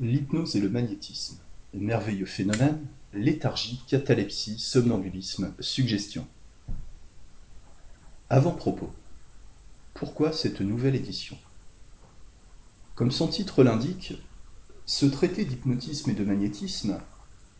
L'hypnose 0.00 0.56
et 0.56 0.60
le 0.60 0.68
magnétisme. 0.68 1.38
Merveilleux 1.72 2.26
phénomène, 2.26 2.84
léthargie, 3.12 3.80
catalepsie, 3.86 4.58
somnambulisme, 4.58 5.54
suggestion. 5.60 6.26
Avant-propos. 8.28 8.92
Pourquoi 9.94 10.32
cette 10.32 10.60
nouvelle 10.60 10.96
édition? 10.96 11.38
Comme 12.96 13.12
son 13.12 13.28
titre 13.28 13.62
l'indique, 13.62 14.14
ce 14.84 15.06
traité 15.06 15.44
d'hypnotisme 15.44 16.10
et 16.10 16.14
de 16.14 16.24
magnétisme 16.24 16.98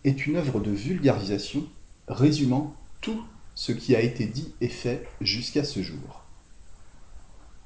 est 0.02 0.26
une 0.26 0.34
œuvre 0.34 0.58
de 0.58 0.72
vulgarisation 0.72 1.64
résumant 2.08 2.74
tout 3.00 3.24
ce 3.54 3.70
qui 3.70 3.94
a 3.94 4.00
été 4.00 4.26
dit 4.26 4.52
et 4.60 4.68
fait 4.68 5.08
jusqu'à 5.20 5.62
ce 5.62 5.84
jour. 5.84 6.23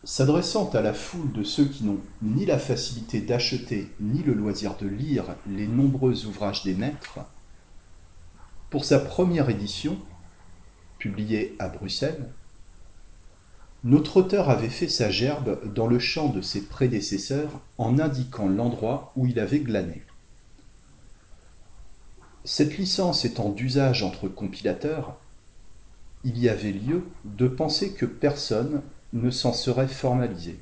S'adressant 0.08 0.70
à 0.70 0.80
la 0.80 0.94
foule 0.94 1.32
de 1.32 1.42
ceux 1.42 1.66
qui 1.66 1.84
n'ont 1.84 2.00
ni 2.22 2.46
la 2.46 2.58
facilité 2.58 3.20
d'acheter 3.20 3.92
ni 4.00 4.22
le 4.22 4.32
loisir 4.32 4.74
de 4.78 4.86
lire 4.86 5.36
les 5.46 5.66
nombreux 5.66 6.24
ouvrages 6.24 6.64
des 6.64 6.72
maîtres, 6.72 7.18
pour 8.70 8.86
sa 8.86 9.00
première 9.00 9.50
édition, 9.50 9.98
publiée 10.98 11.56
à 11.58 11.68
Bruxelles, 11.68 12.32
notre 13.84 14.16
auteur 14.16 14.48
avait 14.48 14.70
fait 14.70 14.88
sa 14.88 15.10
gerbe 15.10 15.74
dans 15.74 15.86
le 15.86 15.98
champ 15.98 16.30
de 16.30 16.40
ses 16.40 16.62
prédécesseurs 16.62 17.60
en 17.76 17.98
indiquant 17.98 18.48
l'endroit 18.48 19.12
où 19.14 19.26
il 19.26 19.38
avait 19.38 19.60
glané. 19.60 20.02
Cette 22.44 22.78
licence 22.78 23.26
étant 23.26 23.50
d'usage 23.50 24.02
entre 24.02 24.26
compilateurs, 24.26 25.18
il 26.24 26.38
y 26.38 26.48
avait 26.48 26.72
lieu 26.72 27.04
de 27.26 27.46
penser 27.46 27.92
que 27.92 28.06
personne 28.06 28.80
ne 29.12 29.30
s'en 29.30 29.52
serait 29.52 29.88
formalisé. 29.88 30.58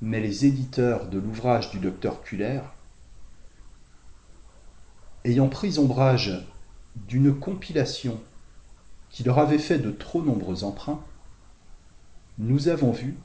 Mais 0.00 0.20
les 0.20 0.46
éditeurs 0.46 1.06
de 1.08 1.18
l'ouvrage 1.18 1.70
du 1.70 1.78
docteur 1.78 2.22
Kuller, 2.22 2.60
ayant 5.24 5.48
pris 5.48 5.78
ombrage 5.78 6.46
d'une 6.96 7.34
compilation 7.34 8.20
qui 9.10 9.24
leur 9.24 9.38
avait 9.38 9.58
fait 9.58 9.78
de 9.78 9.90
trop 9.90 10.22
nombreux 10.22 10.64
emprunts, 10.64 11.04
nous 12.38 12.68
avons 12.68 12.92
vu, 12.92 13.16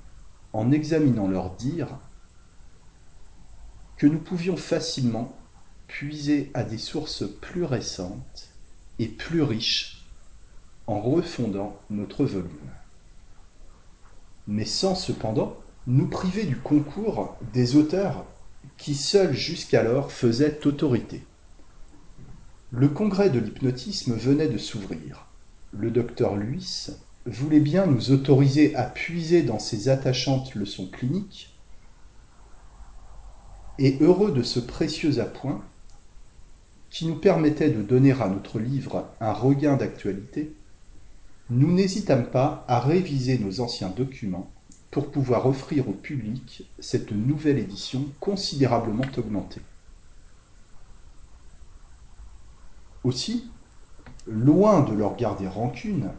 en 0.52 0.72
examinant 0.72 1.28
leurs 1.28 1.52
dires, 1.52 1.98
que 3.98 4.08
nous 4.08 4.20
pouvions 4.20 4.58
facilement 4.58 5.38
puiser 5.88 6.52
à 6.54 6.64
des 6.64 6.78
sources 6.78 7.24
plus 7.40 7.64
récentes 7.64 8.50
et 9.00 9.08
plus 9.08 9.42
riches 9.42 10.04
en 10.88 11.00
refondant 11.00 11.80
notre 11.90 12.26
volume 12.26 12.72
mais 14.48 14.66
sans 14.66 14.96
cependant 14.96 15.58
nous 15.88 16.08
priver 16.08 16.44
du 16.44 16.58
concours 16.58 17.38
des 17.54 17.76
auteurs 17.76 18.26
qui 18.78 18.96
seuls 18.96 19.34
jusqu'alors 19.34 20.12
faisaient 20.12 20.66
autorité. 20.66 21.24
Le 22.72 22.90
congrès 22.90 23.30
de 23.30 23.40
l'hypnotisme 23.40 24.16
venait 24.16 24.48
de 24.48 24.58
s'ouvrir. 24.58 25.28
Le 25.72 25.92
docteur 25.92 26.36
Luis 26.36 26.88
voulait 27.26 27.60
bien 27.60 27.86
nous 27.86 28.12
autoriser 28.12 28.76
à 28.76 28.84
puiser 28.84 29.44
dans 29.44 29.60
ces 29.60 29.90
attachantes 29.90 30.56
leçons 30.56 30.88
cliniques, 30.88 31.56
et 33.78 33.98
heureux 34.00 34.32
de 34.32 34.44
ce 34.44 34.60
précieux 34.60 35.20
appoint, 35.20 35.64
qui 36.90 37.08
nous 37.08 37.16
permettait 37.16 37.70
de 37.70 37.82
donner 37.82 38.14
à 38.14 38.30
notre 38.30 38.60
livre 38.60 39.10
un 39.20 39.34
regain 39.34 39.76
d'actualité, 39.76 40.54
nous 41.50 41.72
n'hésitâmes 41.72 42.28
pas 42.28 42.66
à 42.68 42.80
réviser 42.80 43.38
nos 43.38 43.60
anciens 43.60 43.90
documents 43.90 44.52
pour 44.90 45.12
pouvoir 45.12 45.46
offrir 45.46 45.90
au 45.90 45.94
public 45.94 46.70
cette 46.80 47.12
nouvelle 47.12 47.60
édition 47.60 48.06
considérablement 48.20 49.06
augmentée. 49.18 49.62
Aussi, 53.04 53.50
loin 54.26 54.82
de 54.82 54.94
leur 54.94 55.16
garder 55.16 55.48
rancune, 55.48 56.10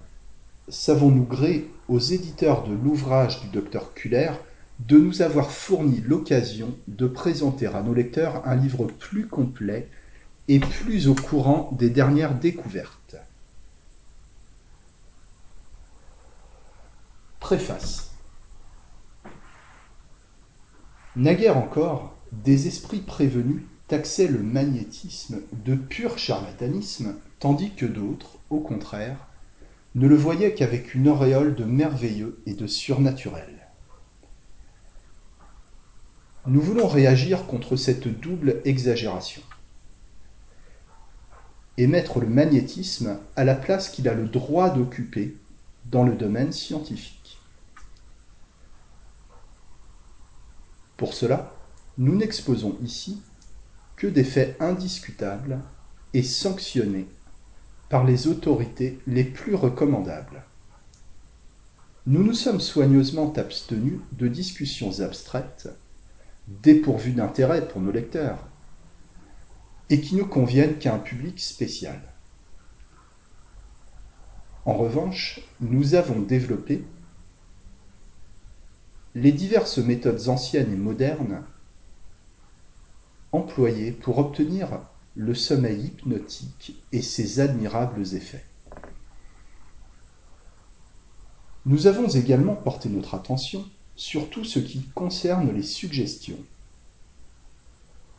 savons-nous 0.69 1.25
gré 1.25 1.71
aux 1.89 1.99
éditeurs 1.99 2.65
de 2.69 2.75
l'ouvrage 2.75 3.41
du 3.41 3.49
docteur 3.49 3.95
Kuller 3.95 4.33
de 4.81 4.99
nous 4.99 5.23
avoir 5.23 5.51
fourni 5.51 6.03
l'occasion 6.05 6.77
de 6.87 7.07
présenter 7.07 7.67
à 7.67 7.83
nos 7.83 7.95
lecteurs 7.95 8.47
un 8.47 8.57
livre 8.57 8.85
plus 8.85 9.27
complet 9.27 9.89
et 10.49 10.61
plus 10.61 11.09
au 11.09 11.15
courant 11.15 11.71
des 11.79 11.91
dernières 11.91 12.39
découvertes. 12.39 13.06
Préface. 17.47 18.11
Naguère 21.15 21.57
encore, 21.57 22.17
des 22.33 22.67
esprits 22.67 23.03
prévenus 23.03 23.63
taxaient 23.87 24.27
le 24.27 24.43
magnétisme 24.43 25.43
de 25.53 25.77
pur 25.77 26.19
charlatanisme, 26.19 27.15
tandis 27.39 27.71
que 27.71 27.87
d'autres, 27.87 28.39
au 28.51 28.59
contraire, 28.59 29.29
ne 29.95 30.09
le 30.09 30.17
voyaient 30.17 30.55
qu'avec 30.55 30.97
une 30.97 31.07
auréole 31.07 31.55
de 31.55 31.63
merveilleux 31.63 32.43
et 32.47 32.55
de 32.55 32.67
surnaturel. 32.67 33.69
Nous 36.49 36.61
voulons 36.61 36.89
réagir 36.89 37.47
contre 37.47 37.77
cette 37.77 38.09
double 38.09 38.61
exagération 38.65 39.43
et 41.77 41.87
mettre 41.87 42.19
le 42.19 42.27
magnétisme 42.27 43.21
à 43.37 43.45
la 43.45 43.55
place 43.55 43.89
qu'il 43.89 44.09
a 44.09 44.15
le 44.15 44.27
droit 44.27 44.71
d'occuper 44.71 45.37
dans 45.85 46.03
le 46.03 46.17
domaine 46.17 46.51
scientifique. 46.51 47.16
Pour 50.97 51.15
cela, 51.15 51.53
nous 51.99 52.17
n'exposons 52.17 52.77
ici 52.83 53.23
que 53.97 54.07
des 54.07 54.25
faits 54.25 54.57
indiscutables 54.61 55.61
et 56.15 56.23
sanctionnés 56.23 57.07
par 57.89 58.05
les 58.05 58.27
autorités 58.27 58.99
les 59.07 59.25
plus 59.25 59.55
recommandables. 59.55 60.43
Nous 62.07 62.23
nous 62.23 62.35
sommes 62.35 62.61
soigneusement 62.61 63.33
abstenus 63.35 64.01
de 64.13 64.29
discussions 64.29 65.01
abstraites, 65.01 65.69
dépourvues 66.49 67.13
d'intérêt 67.13 67.67
pour 67.67 67.81
nos 67.81 67.91
lecteurs, 67.91 68.39
et 69.91 70.01
qui 70.01 70.15
ne 70.15 70.23
conviennent 70.23 70.79
qu'à 70.79 70.95
un 70.95 70.99
public 70.99 71.41
spécial. 71.41 72.01
En 74.65 74.75
revanche, 74.75 75.41
nous 75.61 75.95
avons 75.95 76.21
développé 76.21 76.85
les 79.17 79.33
diverses 79.33 79.79
méthodes 79.79 80.29
anciennes 80.29 80.75
et 80.75 80.77
modernes 80.77 81.43
employées 83.33 83.91
pour 83.91 84.19
obtenir 84.19 84.69
le 85.15 85.35
sommeil 85.35 85.87
hypnotique 85.87 86.85
et 86.93 87.01
ses 87.01 87.41
admirables 87.41 88.15
effets. 88.15 88.45
Nous 91.65 91.87
avons 91.87 92.09
également 92.09 92.57
porté 92.57 92.91
notre 92.91 93.15
attention 93.15 93.65
sur 93.95 94.29
tout 94.29 94.45
ce 94.45 94.59
qui 94.59 94.83
concerne 94.95 95.51
les 95.51 95.63
suggestions, 95.63 96.45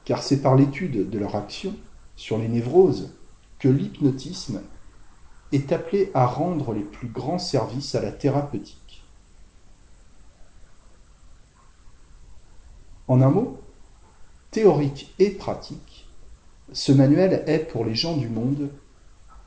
car 0.04 0.24
c'est 0.24 0.42
par 0.42 0.56
l'étude 0.56 1.12
de 1.12 1.20
leur 1.20 1.36
action 1.36 1.76
sur 2.16 2.40
les 2.40 2.48
névroses 2.48 3.14
que 3.60 3.70
l'hypnotisme 3.70 4.64
est 5.52 5.72
appelé 5.72 6.10
à 6.16 6.26
rendre 6.26 6.74
les 6.74 6.82
plus 6.82 7.08
grands 7.08 7.38
services 7.38 7.94
à 7.94 8.02
la 8.02 8.12
thérapeutique. 8.12 8.87
En 13.08 13.22
un 13.22 13.30
mot, 13.30 13.62
théorique 14.52 15.14
et 15.18 15.30
pratique, 15.30 16.10
ce 16.74 16.92
manuel 16.92 17.44
est 17.48 17.60
pour 17.60 17.86
les 17.86 17.96
gens 17.96 18.18
du 18.18 18.28
monde 18.28 18.70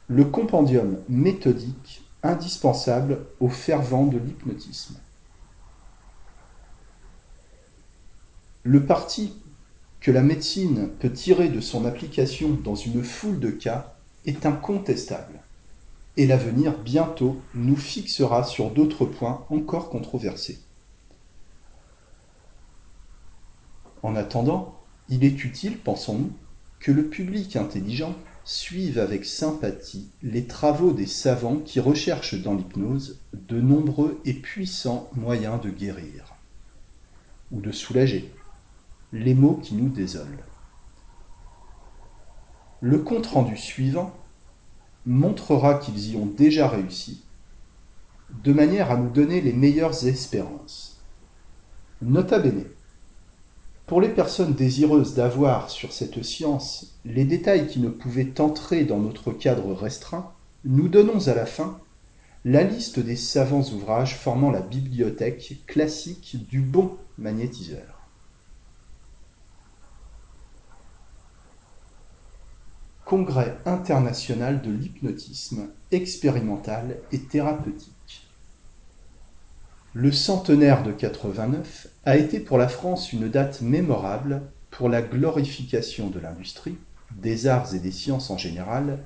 le 0.08 0.24
compendium 0.24 0.98
méthodique 1.08 2.02
indispensable 2.22 3.26
au 3.38 3.48
fervent 3.48 4.06
de 4.06 4.18
l'hypnotisme. 4.18 4.96
Le 8.62 8.84
parti 8.84 9.34
que 10.00 10.10
la 10.10 10.22
médecine 10.22 10.88
peut 10.98 11.12
tirer 11.12 11.48
de 11.48 11.60
son 11.60 11.84
application 11.84 12.50
dans 12.64 12.74
une 12.74 13.02
foule 13.02 13.38
de 13.38 13.50
cas 13.50 13.94
est 14.24 14.46
incontestable, 14.46 15.40
et 16.16 16.26
l'avenir 16.26 16.78
bientôt 16.78 17.36
nous 17.54 17.76
fixera 17.76 18.42
sur 18.42 18.70
d'autres 18.70 19.04
points 19.04 19.44
encore 19.50 19.90
controversés. 19.90 20.58
En 24.02 24.16
attendant, 24.16 24.78
il 25.08 25.24
est 25.24 25.44
utile, 25.44 25.78
pensons-nous, 25.78 26.32
que 26.78 26.92
le 26.92 27.08
public 27.08 27.56
intelligent 27.56 28.14
suive 28.44 28.98
avec 28.98 29.26
sympathie 29.26 30.10
les 30.22 30.46
travaux 30.46 30.92
des 30.92 31.06
savants 31.06 31.58
qui 31.58 31.78
recherchent 31.78 32.40
dans 32.40 32.54
l'hypnose 32.54 33.20
de 33.34 33.60
nombreux 33.60 34.20
et 34.24 34.32
puissants 34.32 35.10
moyens 35.14 35.60
de 35.60 35.70
guérir 35.70 36.34
ou 37.52 37.60
de 37.60 37.70
soulager 37.72 38.32
les 39.12 39.34
maux 39.34 39.54
qui 39.54 39.74
nous 39.74 39.88
désolent. 39.88 40.44
Le 42.80 42.98
compte-rendu 42.98 43.56
suivant 43.56 44.14
montrera 45.04 45.74
qu'ils 45.74 46.12
y 46.12 46.16
ont 46.16 46.26
déjà 46.26 46.68
réussi, 46.68 47.24
de 48.42 48.52
manière 48.52 48.90
à 48.90 48.96
nous 48.96 49.10
donner 49.10 49.40
les 49.40 49.52
meilleures 49.52 50.06
espérances. 50.06 51.02
Nota 52.00 52.38
bene 52.38 52.64
Pour 53.90 54.00
les 54.00 54.08
personnes 54.08 54.54
désireuses 54.54 55.14
d'avoir 55.14 55.68
sur 55.68 55.92
cette 55.92 56.22
science 56.22 56.96
les 57.04 57.24
détails 57.24 57.66
qui 57.66 57.80
ne 57.80 57.88
pouvaient 57.88 58.40
entrer 58.40 58.84
dans 58.84 59.00
notre 59.00 59.32
cadre 59.32 59.74
restreint, 59.74 60.32
nous 60.64 60.86
donnons 60.86 61.26
à 61.26 61.34
la 61.34 61.44
fin 61.44 61.80
la 62.44 62.62
liste 62.62 63.00
des 63.00 63.16
savants 63.16 63.64
ouvrages 63.64 64.16
formant 64.16 64.52
la 64.52 64.60
bibliothèque 64.60 65.64
classique 65.66 66.36
du 66.48 66.60
bon 66.60 66.98
magnétiseur. 67.18 68.06
Congrès 73.04 73.58
international 73.66 74.62
de 74.62 74.70
l'hypnotisme 74.70 75.68
expérimental 75.90 76.98
et 77.10 77.18
thérapeutique. 77.18 78.28
Le 79.94 80.12
centenaire 80.12 80.84
de 80.84 80.92
89 80.92 81.88
a 82.04 82.16
été 82.16 82.40
pour 82.40 82.58
la 82.58 82.68
France 82.68 83.12
une 83.12 83.28
date 83.28 83.60
mémorable 83.60 84.42
pour 84.70 84.88
la 84.88 85.02
glorification 85.02 86.08
de 86.08 86.20
l'industrie, 86.20 86.78
des 87.16 87.46
arts 87.46 87.74
et 87.74 87.78
des 87.78 87.92
sciences 87.92 88.30
en 88.30 88.38
général, 88.38 89.00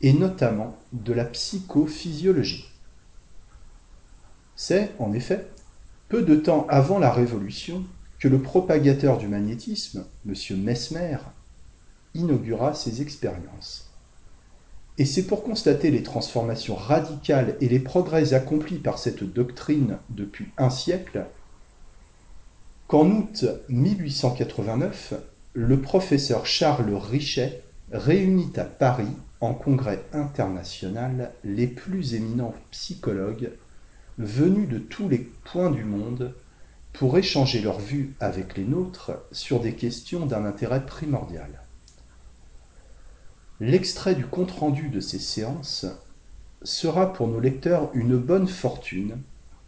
et 0.00 0.12
notamment 0.12 0.76
de 0.92 1.12
la 1.12 1.24
psychophysiologie. 1.24 2.70
C'est, 4.54 4.92
en 4.98 5.12
effet, 5.12 5.50
peu 6.08 6.22
de 6.22 6.36
temps 6.36 6.66
avant 6.68 6.98
la 6.98 7.10
Révolution 7.10 7.84
que 8.18 8.28
le 8.28 8.40
propagateur 8.40 9.18
du 9.18 9.28
magnétisme, 9.28 10.06
M. 10.26 10.34
Mesmer, 10.62 11.18
inaugura 12.14 12.74
ses 12.74 13.02
expériences. 13.02 13.90
Et 14.98 15.04
c'est 15.04 15.26
pour 15.26 15.42
constater 15.42 15.90
les 15.90 16.02
transformations 16.02 16.74
radicales 16.74 17.56
et 17.60 17.68
les 17.68 17.80
progrès 17.80 18.32
accomplis 18.32 18.78
par 18.78 18.98
cette 18.98 19.24
doctrine 19.24 19.98
depuis 20.08 20.48
un 20.56 20.70
siècle 20.70 21.26
qu'en 22.88 23.10
août 23.10 23.44
1889, 23.68 25.14
le 25.54 25.80
professeur 25.80 26.46
Charles 26.46 26.94
Richet 26.94 27.62
réunit 27.90 28.52
à 28.56 28.64
Paris 28.64 29.16
en 29.40 29.54
congrès 29.54 30.04
international 30.12 31.32
les 31.42 31.66
plus 31.66 32.14
éminents 32.14 32.54
psychologues 32.70 33.50
venus 34.18 34.68
de 34.68 34.78
tous 34.78 35.08
les 35.08 35.18
points 35.18 35.70
du 35.70 35.84
monde 35.84 36.34
pour 36.92 37.18
échanger 37.18 37.60
leurs 37.60 37.80
vues 37.80 38.14
avec 38.20 38.56
les 38.56 38.64
nôtres 38.64 39.12
sur 39.32 39.60
des 39.60 39.74
questions 39.74 40.24
d'un 40.24 40.44
intérêt 40.44 40.86
primordial. 40.86 41.60
L'extrait 43.60 44.14
du 44.14 44.26
compte-rendu 44.26 44.88
de 44.90 45.00
ces 45.00 45.18
séances 45.18 45.86
sera 46.62 47.12
pour 47.12 47.28
nos 47.28 47.40
lecteurs 47.40 47.90
une 47.94 48.16
bonne 48.16 48.48
fortune 48.48 49.18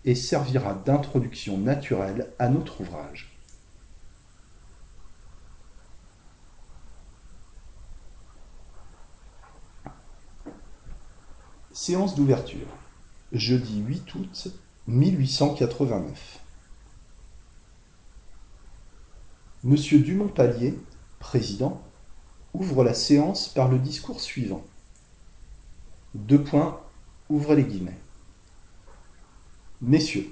et 0.09 0.15
servira 0.15 0.73
d'introduction 0.73 1.59
naturelle 1.59 2.33
à 2.39 2.49
notre 2.49 2.81
ouvrage. 2.81 3.39
Séance 11.73 12.15
d'ouverture. 12.15 12.67
Jeudi 13.33 13.81
8 13.81 14.15
août 14.15 14.49
1889. 14.87 16.41
Monsieur 19.63 19.99
Dumont-Pallier, 19.99 20.79
président, 21.19 21.83
ouvre 22.55 22.83
la 22.83 22.95
séance 22.95 23.51
par 23.51 23.69
le 23.69 23.79
discours 23.79 24.23
suivant. 24.23 24.65
Deux 26.15 26.43
points, 26.43 26.81
ouvrez 27.29 27.57
les 27.57 27.65
guillemets. 27.65 27.99
Messieurs 29.81 30.29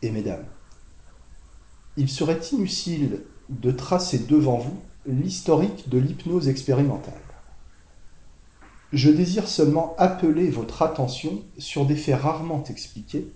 et 0.00 0.10
mesdames, 0.10 0.46
il 1.98 2.08
serait 2.08 2.40
inutile 2.52 3.24
de 3.50 3.70
tracer 3.70 4.20
devant 4.20 4.56
vous 4.56 4.80
l'historique 5.06 5.90
de 5.90 5.98
l'hypnose 5.98 6.48
expérimentale. 6.48 7.20
Je 8.92 9.10
désire 9.10 9.48
seulement 9.48 9.94
appeler 9.98 10.48
votre 10.48 10.82
attention 10.82 11.42
sur 11.58 11.84
des 11.84 11.96
faits 11.96 12.20
rarement 12.20 12.64
expliqués 12.64 13.30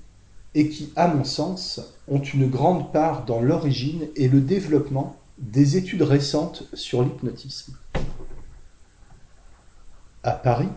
et 0.55 0.71
qui, 0.71 0.93
à 0.97 1.07
mon 1.07 1.25
sens, 1.25 1.81
ont 2.09 2.21
une 2.21 2.49
grande 2.49 2.91
part 2.91 3.27
dans 3.27 3.43
l'origine 3.43 4.09
et 4.17 4.29
le 4.29 4.41
développement 4.41 5.17
des 5.39 5.77
études 5.77 6.03
récentes 6.03 6.65
sur 6.73 7.03
l'hypnotisme. 7.03 7.77
À 10.23 10.33
Paris, 10.33 10.69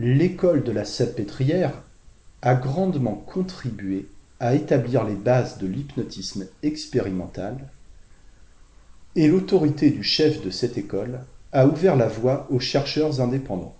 l'école 0.00 0.64
de 0.64 0.72
la 0.72 0.86
Salpêtrière 0.86 1.82
a 2.40 2.54
grandement 2.54 3.16
contribué 3.16 4.08
à 4.40 4.54
établir 4.54 5.04
les 5.04 5.14
bases 5.14 5.58
de 5.58 5.66
l'hypnotisme 5.66 6.46
expérimental 6.62 7.68
et 9.14 9.28
l'autorité 9.28 9.90
du 9.90 10.02
chef 10.02 10.42
de 10.42 10.48
cette 10.48 10.78
école 10.78 11.20
a 11.52 11.66
ouvert 11.66 11.96
la 11.96 12.08
voie 12.08 12.46
aux 12.50 12.60
chercheurs 12.60 13.20
indépendants. 13.20 13.76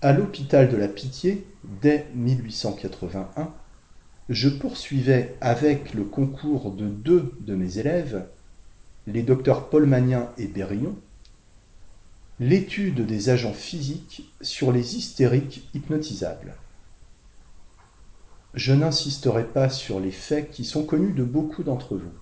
À 0.00 0.14
l'hôpital 0.14 0.70
de 0.70 0.76
la 0.78 0.88
Pitié, 0.88 1.46
dès 1.82 2.06
1881, 2.14 3.50
je 4.30 4.48
poursuivais 4.48 5.34
avec 5.42 5.92
le 5.92 6.04
concours 6.04 6.70
de 6.70 6.86
deux 6.86 7.34
de 7.40 7.54
mes 7.54 7.76
élèves, 7.76 8.24
les 9.06 9.22
docteurs 9.22 9.68
Paul 9.68 9.84
Magnin 9.84 10.30
et 10.38 10.46
Berillon, 10.46 10.96
l'étude 12.42 13.06
des 13.06 13.30
agents 13.30 13.52
physiques 13.52 14.28
sur 14.40 14.72
les 14.72 14.96
hystériques 14.96 15.68
hypnotisables. 15.74 16.56
Je 18.54 18.72
n'insisterai 18.72 19.44
pas 19.44 19.68
sur 19.68 20.00
les 20.00 20.10
faits 20.10 20.50
qui 20.50 20.64
sont 20.64 20.84
connus 20.84 21.12
de 21.12 21.22
beaucoup 21.22 21.62
d'entre 21.62 21.96
vous. 21.96 22.12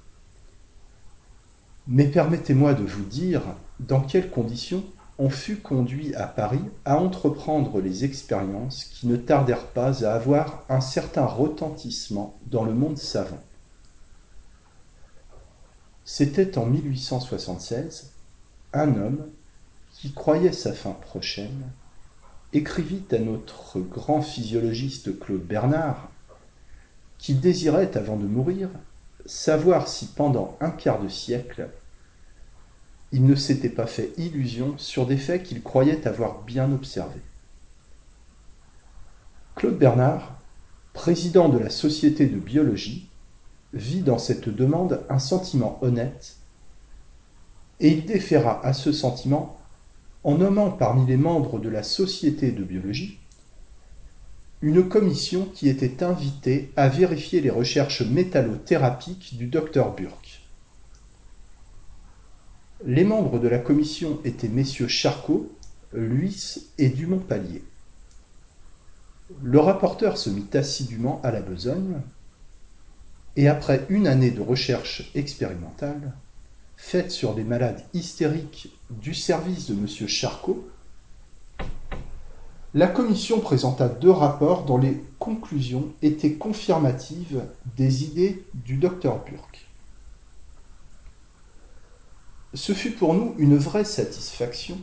Mais 1.89 2.05
permettez-moi 2.05 2.75
de 2.75 2.85
vous 2.85 3.05
dire 3.05 3.41
dans 3.81 4.03
quelles 4.03 4.29
conditions 4.29 4.85
on 5.19 5.31
fut 5.31 5.57
conduit 5.57 6.15
à 6.15 6.27
Paris 6.27 6.65
à 6.85 6.99
entreprendre 6.99 7.81
les 7.81 8.05
expériences 8.05 8.85
qui 8.85 9.07
ne 9.07 9.17
tardèrent 9.17 9.69
pas 9.69 10.05
à 10.05 10.13
avoir 10.13 10.65
un 10.69 10.83
certain 10.83 11.25
retentissement 11.25 12.39
dans 12.47 12.65
le 12.65 12.75
monde 12.75 12.99
savant. 12.99 13.43
C'était 16.05 16.59
en 16.59 16.67
1876, 16.67 18.13
un 18.75 18.97
homme 18.97 19.27
qui 20.01 20.13
croyait 20.13 20.53
sa 20.53 20.73
fin 20.73 20.93
prochaine 20.93 21.71
écrivit 22.55 23.05
à 23.11 23.19
notre 23.19 23.81
grand 23.81 24.23
physiologiste 24.23 25.19
Claude 25.21 25.45
Bernard 25.45 26.11
qu'il 27.19 27.39
désirait, 27.39 27.95
avant 27.99 28.17
de 28.17 28.25
mourir, 28.25 28.71
savoir 29.27 29.89
si 29.89 30.07
pendant 30.07 30.57
un 30.63 30.71
quart 30.71 31.03
de 31.03 31.09
siècle 31.09 31.69
il 33.13 33.27
ne 33.27 33.35
s'était 33.35 33.69
pas 33.69 33.87
fait 33.87 34.15
illusion 34.17 34.79
sur 34.79 35.07
des 35.07 35.19
faits 35.19 35.43
qu'il 35.43 35.63
croyait 35.63 36.09
avoir 36.09 36.45
bien 36.45 36.73
observés. 36.73 37.21
Claude 39.55 39.77
Bernard, 39.77 40.41
président 40.95 41.51
de 41.51 41.59
la 41.59 41.69
Société 41.69 42.27
de 42.27 42.39
biologie, 42.39 43.11
vit 43.75 44.01
dans 44.01 44.19
cette 44.19 44.49
demande 44.49 45.05
un 45.11 45.19
sentiment 45.19 45.79
honnête 45.83 46.37
et 47.81 47.89
il 47.89 48.07
déféra 48.07 48.65
à 48.65 48.73
ce 48.73 48.93
sentiment 48.93 49.60
en 50.25 50.37
nommant 50.37 50.71
parmi 50.71 51.07
les 51.07 51.17
membres 51.17 51.59
de 51.59 51.69
la 51.69 51.83
Société 51.83 52.53
de 52.53 52.65
biologie 52.65 53.21
une 54.63 54.89
commission 54.89 55.47
qui 55.47 55.69
était 55.69 56.03
invitée 56.03 56.71
à 56.77 56.89
vérifier 56.89 57.41
les 57.41 57.51
recherches 57.51 58.03
métallothérapiques 58.03 59.37
du 59.39 59.47
docteur 59.47 59.95
Burke. 59.95 60.43
Les 62.85 63.05
membres 63.05 63.39
de 63.39 63.49
la 63.49 63.59
commission 63.59 64.21
étaient 64.25 64.49
messieurs 64.49 64.89
Charcot, 64.89 65.51
Luis 65.93 66.71
et 66.77 66.91
Dumont-Pallier. 66.91 67.63
Le 69.43 69.61
rapporteur 69.61 70.19
se 70.19 70.29
mit 70.29 70.49
assidûment 70.55 71.21
à 71.23 71.31
la 71.31 71.41
besogne, 71.41 72.01
et 73.37 73.49
après 73.49 73.87
une 73.89 74.07
année 74.07 74.31
de 74.31 74.41
recherche 74.41 75.11
expérimentale, 75.15 76.13
faite 76.81 77.11
sur 77.13 77.35
des 77.35 77.45
malades 77.45 77.85
hystériques 77.93 78.73
du 78.89 79.15
service 79.15 79.71
de 79.71 79.75
M. 79.75 80.09
Charcot, 80.09 80.67
la 82.75 82.89
commission 82.89 83.39
présenta 83.39 83.89
deux 83.89 84.11
rapports 84.11 84.65
dont 84.65 84.79
les 84.79 85.05
conclusions 85.19 85.93
étaient 86.03 86.33
confirmatives 86.33 87.45
des 87.77 88.05
idées 88.05 88.45
du 88.55 88.77
docteur 88.77 89.23
Burke. 89.25 89.69
Ce 92.55 92.73
fut 92.73 92.93
pour 92.93 93.15
nous 93.15 93.35
une 93.39 93.59
vraie 93.59 93.85
satisfaction 93.85 94.79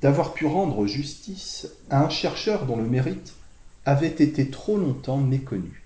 d'avoir 0.00 0.32
pu 0.32 0.46
rendre 0.46 0.86
justice 0.86 1.68
à 1.90 2.02
un 2.02 2.08
chercheur 2.08 2.66
dont 2.66 2.76
le 2.76 2.86
mérite 2.86 3.34
avait 3.84 4.06
été 4.06 4.48
trop 4.48 4.78
longtemps 4.78 5.18
méconnu. 5.18 5.82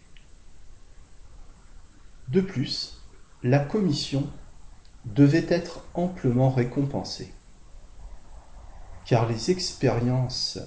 De 2.28 2.42
plus, 2.42 3.02
la 3.42 3.58
commission 3.58 4.28
devait 5.06 5.46
être 5.48 5.84
amplement 5.94 6.50
récompensée, 6.50 7.32
car 9.04 9.28
les 9.28 9.50
expériences 9.50 10.58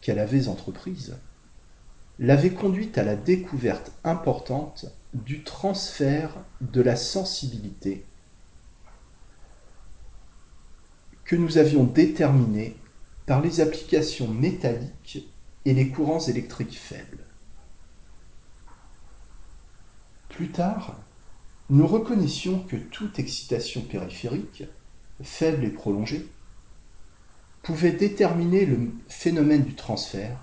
qu'elle 0.00 0.18
avait 0.18 0.48
entreprises 0.48 1.18
l'avait 2.18 2.52
conduite 2.52 2.96
à 2.96 3.02
la 3.02 3.16
découverte 3.16 3.92
importante 4.04 4.86
du 5.14 5.42
transfert 5.42 6.36
de 6.60 6.80
la 6.80 6.94
sensibilité 6.94 8.06
que 11.24 11.36
nous 11.36 11.58
avions 11.58 11.84
déterminé 11.84 12.76
par 13.26 13.40
les 13.40 13.60
applications 13.60 14.28
métalliques 14.28 15.28
et 15.64 15.74
les 15.74 15.88
courants 15.88 16.20
électriques 16.20 16.78
faibles. 16.78 17.24
Plus 20.28 20.50
tard, 20.50 20.96
nous 21.70 21.86
reconnaissions 21.86 22.64
que 22.64 22.76
toute 22.76 23.20
excitation 23.20 23.82
périphérique, 23.82 24.64
faible 25.22 25.64
et 25.64 25.70
prolongée, 25.70 26.26
pouvait 27.62 27.92
déterminer 27.92 28.66
le 28.66 28.90
phénomène 29.08 29.62
du 29.62 29.74
transfert, 29.74 30.36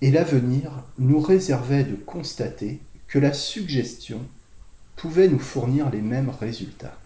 et 0.00 0.10
l'avenir 0.10 0.84
nous 0.98 1.20
réservait 1.20 1.84
de 1.84 1.96
constater 1.96 2.80
que 3.08 3.18
la 3.18 3.34
suggestion 3.34 4.26
pouvait 4.96 5.28
nous 5.28 5.38
fournir 5.38 5.90
les 5.90 6.00
mêmes 6.00 6.30
résultats. 6.30 6.98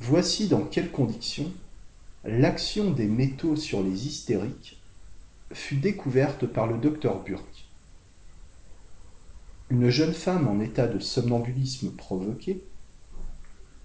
Voici 0.00 0.48
dans 0.48 0.64
quelles 0.64 0.90
conditions 0.90 1.52
l'action 2.24 2.90
des 2.90 3.06
métaux 3.06 3.56
sur 3.56 3.82
les 3.82 4.06
hystériques 4.06 4.80
fut 5.52 5.76
découverte 5.76 6.46
par 6.46 6.66
le 6.66 6.78
docteur 6.78 7.22
Burke. 7.22 7.49
Une 9.70 9.88
jeune 9.88 10.14
femme 10.14 10.48
en 10.48 10.58
état 10.58 10.88
de 10.88 10.98
somnambulisme 10.98 11.92
provoqué 11.92 12.64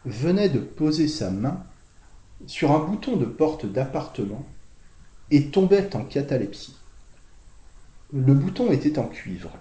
venait 0.04 0.50
de 0.50 0.58
poser 0.58 1.08
sa 1.08 1.30
main 1.30 1.64
sur 2.48 2.72
un 2.72 2.80
bouton 2.80 3.18
de 3.18 3.26
porte 3.26 3.68
d'appartement 3.68 4.48
et 5.30 5.52
tombait 5.52 5.96
en 5.96 6.04
catalepsie. 6.04 6.76
Le 8.12 8.34
bouton 8.34 8.72
était 8.72 8.98
en 8.98 9.08
cuivre. 9.08 9.52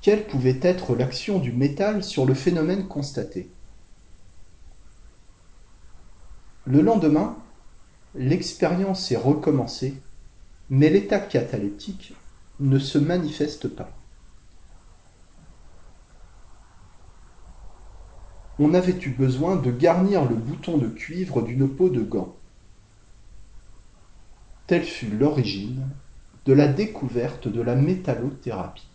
Quelle 0.00 0.26
pouvait 0.26 0.58
être 0.62 0.96
l'action 0.96 1.38
du 1.38 1.52
métal 1.52 2.02
sur 2.02 2.24
le 2.24 2.32
phénomène 2.32 2.88
constaté? 2.88 3.50
Le 6.64 6.80
lendemain, 6.80 7.36
l'expérience 8.14 9.12
est 9.12 9.18
recommencée, 9.18 10.00
mais 10.70 10.88
l'état 10.88 11.20
cataleptique 11.20 12.14
ne 12.60 12.78
se 12.78 12.96
manifeste 12.96 13.68
pas. 13.68 13.90
On 18.58 18.72
avait 18.74 18.98
eu 18.98 19.10
besoin 19.10 19.56
de 19.56 19.70
garnir 19.70 20.24
le 20.28 20.36
bouton 20.36 20.78
de 20.78 20.86
cuivre 20.86 21.42
d'une 21.42 21.68
peau 21.68 21.88
de 21.88 22.02
gant. 22.02 22.36
Telle 24.66 24.84
fut 24.84 25.10
l'origine 25.10 25.88
de 26.46 26.52
la 26.52 26.68
découverte 26.68 27.48
de 27.48 27.60
la 27.60 27.74
métallothérapie. 27.74 28.88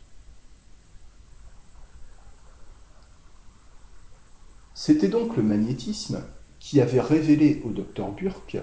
C'était 4.73 5.09
donc 5.09 5.35
le 5.35 5.43
magnétisme 5.43 6.23
qui 6.59 6.79
avait 6.79 7.01
révélé 7.01 7.61
au 7.65 7.71
docteur 7.71 8.11
Burke 8.11 8.59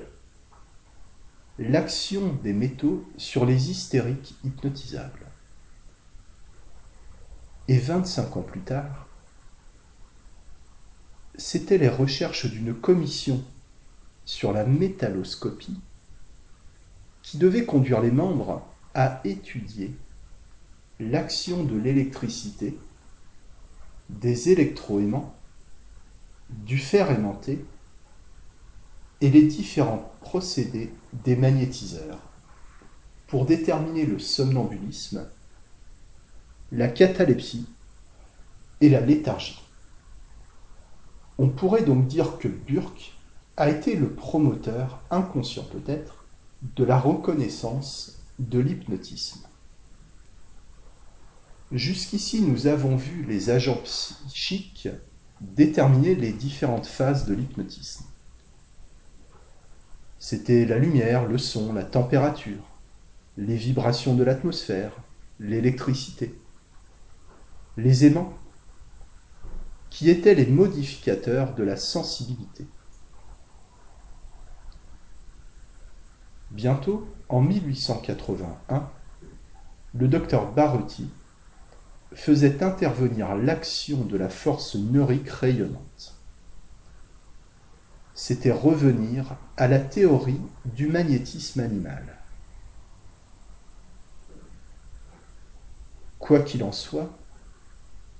l'action 1.58 2.34
des 2.42 2.52
métaux 2.52 3.04
sur 3.16 3.46
les 3.46 3.70
hystériques 3.70 4.34
hypnotisables. 4.44 5.26
Et 7.68 7.78
25 7.78 8.36
ans 8.36 8.42
plus 8.42 8.60
tard, 8.60 9.05
c'étaient 11.38 11.78
les 11.78 11.88
recherches 11.88 12.46
d'une 12.46 12.74
commission 12.74 13.42
sur 14.24 14.52
la 14.52 14.64
métalloscopie 14.64 15.78
qui 17.22 17.38
devait 17.38 17.64
conduire 17.64 18.00
les 18.00 18.10
membres 18.10 18.66
à 18.94 19.20
étudier 19.24 19.94
l'action 21.00 21.64
de 21.64 21.76
l'électricité, 21.76 22.78
des 24.08 24.50
électroaimants, 24.50 25.34
du 26.48 26.78
fer 26.78 27.10
aimanté 27.10 27.64
et 29.20 29.30
les 29.30 29.42
différents 29.42 30.12
procédés 30.20 30.92
des 31.24 31.36
magnétiseurs 31.36 32.20
pour 33.26 33.44
déterminer 33.44 34.06
le 34.06 34.18
somnambulisme, 34.18 35.26
la 36.70 36.88
catalepsie 36.88 37.66
et 38.80 38.88
la 38.88 39.00
léthargie. 39.00 39.65
On 41.38 41.48
pourrait 41.48 41.82
donc 41.82 42.06
dire 42.06 42.38
que 42.38 42.48
Burke 42.48 43.12
a 43.56 43.68
été 43.68 43.96
le 43.96 44.10
promoteur, 44.10 45.02
inconscient 45.10 45.64
peut-être, 45.64 46.24
de 46.62 46.84
la 46.84 46.98
reconnaissance 46.98 48.22
de 48.38 48.58
l'hypnotisme. 48.58 49.46
Jusqu'ici, 51.72 52.42
nous 52.42 52.66
avons 52.66 52.96
vu 52.96 53.24
les 53.24 53.50
agents 53.50 53.80
psychiques 53.84 54.88
déterminer 55.40 56.14
les 56.14 56.32
différentes 56.32 56.86
phases 56.86 57.26
de 57.26 57.34
l'hypnotisme. 57.34 58.04
C'était 60.18 60.64
la 60.64 60.78
lumière, 60.78 61.26
le 61.26 61.38
son, 61.38 61.72
la 61.72 61.84
température, 61.84 62.62
les 63.36 63.56
vibrations 63.56 64.14
de 64.14 64.24
l'atmosphère, 64.24 64.92
l'électricité, 65.38 66.34
les 67.76 68.06
aimants, 68.06 68.32
qui 69.90 70.10
étaient 70.10 70.34
les 70.34 70.46
modificateurs 70.46 71.54
de 71.54 71.62
la 71.62 71.76
sensibilité. 71.76 72.66
Bientôt, 76.50 77.06
en 77.28 77.40
1881, 77.40 78.90
le 79.94 80.08
docteur 80.08 80.52
Baruti 80.52 81.10
faisait 82.12 82.62
intervenir 82.62 83.34
l'action 83.34 84.04
de 84.04 84.16
la 84.16 84.28
force 84.28 84.74
neurique 84.76 85.28
rayonnante 85.28 86.16
c'était 88.16 88.50
revenir 88.50 89.36
à 89.58 89.68
la 89.68 89.78
théorie 89.78 90.40
du 90.64 90.88
magnétisme 90.88 91.60
animal. 91.60 92.16
Quoi 96.18 96.40
qu'il 96.40 96.64
en 96.64 96.72
soit, 96.72 97.10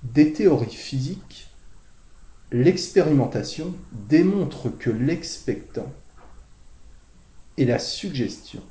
des 0.03 0.33
théories 0.33 0.69
physiques, 0.69 1.46
l'expérimentation 2.51 3.75
démontre 3.91 4.69
que 4.69 4.89
l'expectant 4.89 5.91
et 7.57 7.65
la 7.65 7.79
suggestion 7.79 8.61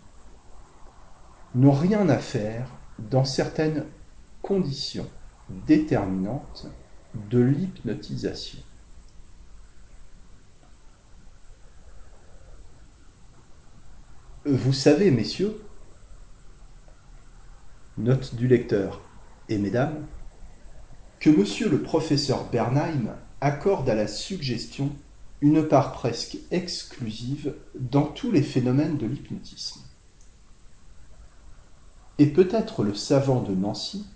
n'ont 1.54 1.72
rien 1.72 2.08
à 2.08 2.18
faire 2.18 2.70
dans 2.98 3.24
certaines 3.24 3.84
conditions 4.42 5.08
déterminantes 5.66 6.68
de 7.30 7.40
l'hypnotisation. 7.40 8.60
Vous 14.44 14.72
savez, 14.72 15.10
messieurs, 15.10 15.60
note 17.98 18.34
du 18.36 18.46
lecteur 18.46 19.00
et 19.48 19.58
mesdames, 19.58 20.06
que 21.18 21.30
monsieur 21.30 21.68
le 21.68 21.82
professeur 21.82 22.48
Bernheim 22.50 23.16
accorde 23.40 23.88
à 23.88 23.94
la 23.94 24.06
suggestion 24.06 24.92
une 25.40 25.66
part 25.66 25.92
presque 25.92 26.38
exclusive 26.50 27.54
dans 27.78 28.06
tous 28.06 28.30
les 28.30 28.42
phénomènes 28.42 28.96
de 28.96 29.06
l'hypnotisme. 29.06 29.80
Et 32.18 32.26
peut-être 32.26 32.82
le 32.82 32.94
savant 32.94 33.42
de 33.42 33.54
Nancy 33.54 34.06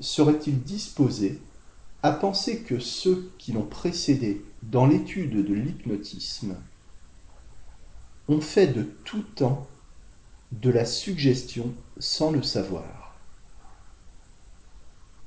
serait-il 0.00 0.62
disposé 0.62 1.40
à 2.02 2.12
penser 2.12 2.62
que 2.62 2.78
ceux 2.78 3.30
qui 3.38 3.52
l'ont 3.52 3.66
précédé 3.66 4.44
dans 4.62 4.86
l'étude 4.86 5.44
de 5.44 5.54
l'hypnotisme 5.54 6.56
on 8.28 8.42
fait 8.42 8.66
de 8.66 8.82
tout 8.82 9.22
temps 9.22 9.66
de 10.52 10.70
la 10.70 10.84
suggestion 10.84 11.72
sans 11.98 12.30
le 12.30 12.42
savoir. 12.42 13.16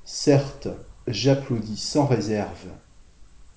Certes, 0.04 0.68
j'applaudis 1.08 1.78
sans 1.78 2.06
réserve 2.06 2.70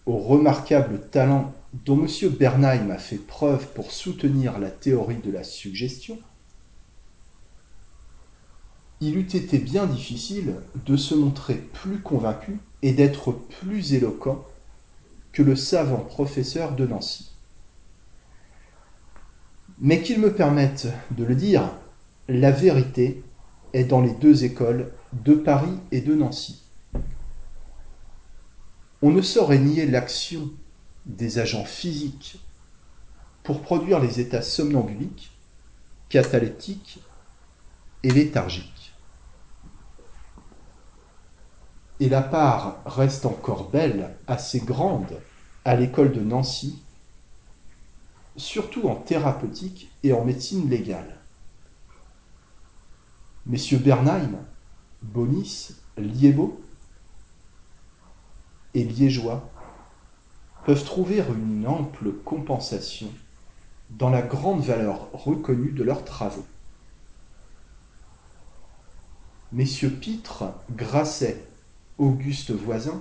au 0.07 0.19
remarquable 0.19 1.01
talent 1.11 1.53
dont 1.85 1.99
M. 1.99 2.31
Bernheim 2.31 2.91
a 2.91 2.99
fait 2.99 3.19
preuve 3.19 3.69
pour 3.73 3.91
soutenir 3.91 4.59
la 4.59 4.71
théorie 4.71 5.19
de 5.19 5.31
la 5.31 5.43
suggestion, 5.43 6.19
il 9.01 9.17
eût 9.17 9.23
été 9.23 9.59
bien 9.59 9.87
difficile 9.87 10.55
de 10.87 10.97
se 10.97 11.15
montrer 11.15 11.55
plus 11.55 11.99
convaincu 11.99 12.59
et 12.83 12.93
d'être 12.93 13.33
plus 13.33 13.93
éloquent 13.93 14.47
que 15.33 15.43
le 15.43 15.57
savant 15.57 15.99
professeur 15.99 16.75
de 16.77 16.87
Nancy. 16.87 17.33
Mais 19.81 20.01
qu'il 20.01 20.21
me 20.21 20.33
permette 20.33 20.87
de 21.11 21.25
le 21.25 21.35
dire, 21.35 21.71
la 22.29 22.53
vérité 22.53 23.23
est 23.73 23.85
dans 23.85 24.01
les 24.01 24.13
deux 24.13 24.45
écoles 24.45 24.93
de 25.13 25.35
Paris 25.35 25.77
et 25.91 26.01
de 26.01 26.15
Nancy. 26.15 26.64
On 29.05 29.11
ne 29.11 29.21
saurait 29.21 29.59
nier 29.59 29.85
l'action 29.85 30.51
des 31.05 31.39
agents 31.39 31.67
physiques 31.67 32.39
pour 33.43 33.61
produire 33.61 34.01
les 34.01 34.19
états 34.19 34.41
somnambuliques, 34.41 35.31
cataleptiques 36.09 37.01
et 38.03 38.11
léthargique. 38.11 38.95
Et 42.01 42.09
la 42.09 42.23
part 42.23 42.81
reste 42.87 43.27
encore 43.27 43.69
belle, 43.69 44.17
assez 44.27 44.61
grande, 44.61 45.21
à 45.67 45.77
l'école 45.77 46.13
de 46.13 46.21
Nancy, 46.21 46.83
surtout 48.37 48.89
en 48.89 48.97
thérapeutique 48.97 49.93
et 50.03 50.15
en 50.15 50.25
médecine 50.25 50.71
légale. 50.71 51.21
Messieurs 53.45 53.81
Bernheim, 53.81 54.39
Bonis, 55.03 55.73
Liébeau 55.99 56.64
et 58.75 58.85
Liégeois 58.85 59.49
peuvent 60.65 60.85
trouver 60.85 61.21
une 61.21 61.67
ample 61.67 62.13
compensation 62.25 63.09
dans 63.91 64.11
la 64.11 64.23
grande 64.23 64.63
valeur 64.63 65.09
reconnue 65.13 65.73
de 65.73 65.85
leurs 65.85 66.05
travaux. 66.05 66.47
Messieurs 69.53 69.91
Pitre, 69.91 70.45
Grasset, 70.73 71.45
Auguste 71.99 72.51
Voisin 72.51 73.01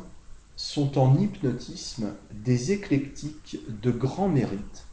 sont 0.56 1.00
en 1.00 1.18
hypnotisme 1.18 2.14
des 2.32 2.72
éclectiques 2.72 3.58
de 3.82 3.90
grand 3.90 4.28
mérite 4.28 4.86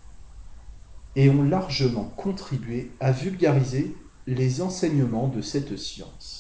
et 1.16 1.28
ont 1.28 1.42
largement 1.42 2.04
contribué 2.16 2.90
à 3.00 3.12
vulgariser 3.12 3.94
les 4.26 4.62
enseignements 4.62 5.28
de 5.28 5.42
cette 5.42 5.76
science. 5.76 6.39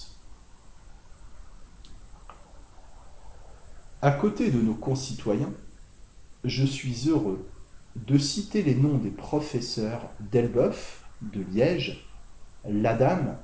À 4.02 4.12
côté 4.12 4.50
de 4.50 4.58
nos 4.58 4.72
concitoyens, 4.72 5.52
je 6.44 6.64
suis 6.64 7.10
heureux 7.10 7.46
de 7.96 8.16
citer 8.16 8.62
les 8.62 8.74
noms 8.74 8.96
des 8.96 9.10
professeurs 9.10 10.08
Delboeuf 10.32 11.04
de 11.20 11.42
Liège, 11.52 12.08
Ladame, 12.66 13.36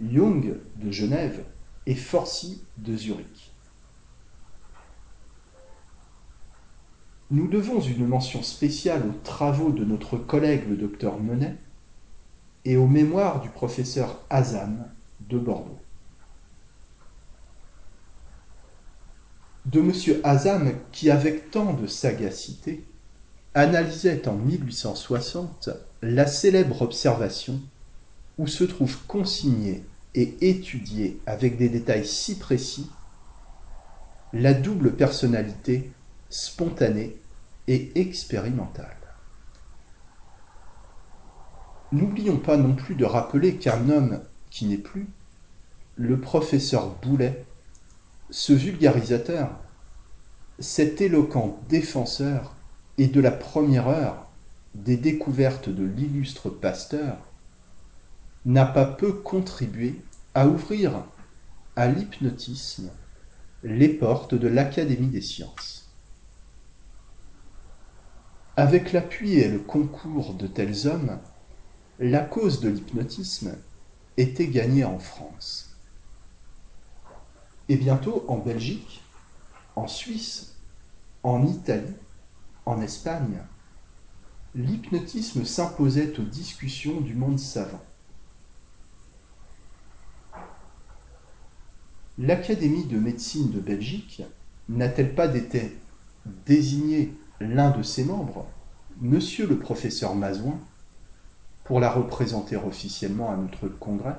Jung 0.00 0.56
de 0.76 0.90
Genève 0.90 1.44
et 1.84 1.94
Forcy 1.94 2.62
de 2.78 2.96
Zurich. 2.96 3.52
Nous 7.30 7.48
devons 7.48 7.80
une 7.82 8.06
mention 8.06 8.42
spéciale 8.42 9.06
aux 9.06 9.22
travaux 9.22 9.72
de 9.72 9.84
notre 9.84 10.16
collègue 10.16 10.66
le 10.70 10.76
docteur 10.76 11.20
Menet 11.20 11.56
et 12.64 12.78
aux 12.78 12.86
mémoires 12.86 13.42
du 13.42 13.50
professeur 13.50 14.24
Azam 14.30 14.90
de 15.28 15.38
Bordeaux. 15.38 15.78
De 19.70 19.80
M. 19.80 19.92
Azam 20.24 20.72
qui, 20.92 21.10
avec 21.10 21.50
tant 21.50 21.74
de 21.74 21.86
sagacité, 21.86 22.82
analysait 23.52 24.26
en 24.26 24.34
1860 24.34 25.68
la 26.00 26.26
célèbre 26.26 26.80
observation 26.80 27.60
où 28.38 28.46
se 28.46 28.64
trouve 28.64 28.96
consigné 29.06 29.84
et 30.14 30.48
étudié 30.48 31.20
avec 31.26 31.58
des 31.58 31.68
détails 31.68 32.06
si 32.06 32.38
précis 32.38 32.90
la 34.32 34.54
double 34.54 34.96
personnalité 34.96 35.90
spontanée 36.30 37.16
et 37.66 37.92
expérimentale. 38.00 38.96
N'oublions 41.92 42.38
pas 42.38 42.56
non 42.56 42.74
plus 42.74 42.94
de 42.94 43.04
rappeler 43.04 43.56
qu'un 43.56 43.90
homme 43.90 44.22
qui 44.48 44.64
n'est 44.64 44.78
plus, 44.78 45.08
le 45.96 46.18
professeur 46.18 46.88
Boulet, 47.02 47.44
ce 48.30 48.52
vulgarisateur, 48.52 49.50
cet 50.58 51.00
éloquent 51.00 51.60
défenseur 51.68 52.56
et 52.98 53.06
de 53.06 53.20
la 53.20 53.30
première 53.30 53.88
heure 53.88 54.26
des 54.74 54.96
découvertes 54.96 55.68
de 55.68 55.84
l'illustre 55.84 56.50
Pasteur, 56.50 57.16
n'a 58.44 58.66
pas 58.66 58.84
peu 58.84 59.12
contribué 59.12 60.00
à 60.34 60.46
ouvrir 60.46 61.04
à 61.76 61.88
l'hypnotisme 61.88 62.90
les 63.62 63.88
portes 63.88 64.34
de 64.34 64.48
l'Académie 64.48 65.08
des 65.08 65.20
sciences. 65.20 65.96
Avec 68.56 68.92
l'appui 68.92 69.34
et 69.34 69.48
le 69.48 69.60
concours 69.60 70.34
de 70.34 70.46
tels 70.46 70.86
hommes, 70.86 71.18
la 71.98 72.20
cause 72.20 72.60
de 72.60 72.68
l'hypnotisme 72.68 73.56
était 74.16 74.48
gagnée 74.48 74.84
en 74.84 74.98
France. 74.98 75.67
Et 77.68 77.76
bientôt 77.76 78.24
en 78.28 78.38
Belgique, 78.38 79.02
en 79.76 79.86
Suisse, 79.86 80.54
en 81.22 81.46
Italie, 81.46 81.94
en 82.64 82.80
Espagne, 82.80 83.42
l'hypnotisme 84.54 85.44
s'imposait 85.44 86.18
aux 86.18 86.24
discussions 86.24 87.00
du 87.00 87.14
monde 87.14 87.38
savant. 87.38 87.82
L'Académie 92.16 92.86
de 92.86 92.98
médecine 92.98 93.50
de 93.50 93.60
Belgique 93.60 94.22
n'a-t-elle 94.68 95.14
pas 95.14 95.34
été 95.36 95.78
désigné 96.46 97.12
l'un 97.40 97.70
de 97.70 97.82
ses 97.82 98.04
membres, 98.04 98.46
monsieur 99.00 99.46
le 99.46 99.58
professeur 99.58 100.14
Mazouin, 100.14 100.58
pour 101.64 101.80
la 101.80 101.90
représenter 101.90 102.56
officiellement 102.56 103.30
à 103.30 103.36
notre 103.36 103.68
congrès? 103.68 104.16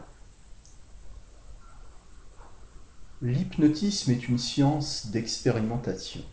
L'hypnotisme 3.22 4.12
est 4.12 4.28
une 4.28 4.38
science 4.38 5.08
d'expérimentation. 5.08 6.24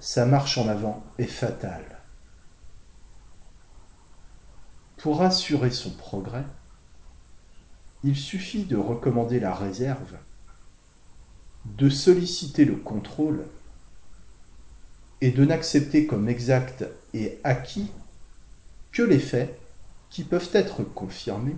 sa 0.00 0.24
marche 0.24 0.56
en 0.56 0.66
avant 0.66 1.04
est 1.18 1.26
fatale. 1.26 1.98
Pour 4.96 5.22
assurer 5.22 5.70
son 5.70 5.90
progrès, 5.90 6.44
il 8.02 8.16
suffit 8.16 8.64
de 8.64 8.76
recommander 8.76 9.40
la 9.40 9.54
réserve, 9.54 10.16
de 11.66 11.90
solliciter 11.90 12.64
le 12.64 12.76
contrôle 12.76 13.46
et 15.20 15.30
de 15.30 15.44
n'accepter 15.44 16.06
comme 16.06 16.28
exact 16.28 16.84
et 17.12 17.38
acquis 17.44 17.90
que 18.90 19.02
les 19.02 19.18
faits 19.18 19.58
qui 20.08 20.24
peuvent 20.24 20.50
être 20.54 20.82
confirmés 20.82 21.56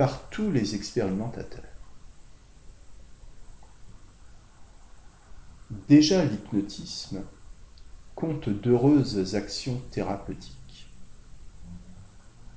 par 0.00 0.30
tous 0.30 0.50
les 0.50 0.74
expérimentateurs. 0.76 1.60
Déjà 5.90 6.24
l'hypnotisme 6.24 7.20
compte 8.14 8.48
d'heureuses 8.48 9.34
actions 9.34 9.78
thérapeutiques. 9.90 10.90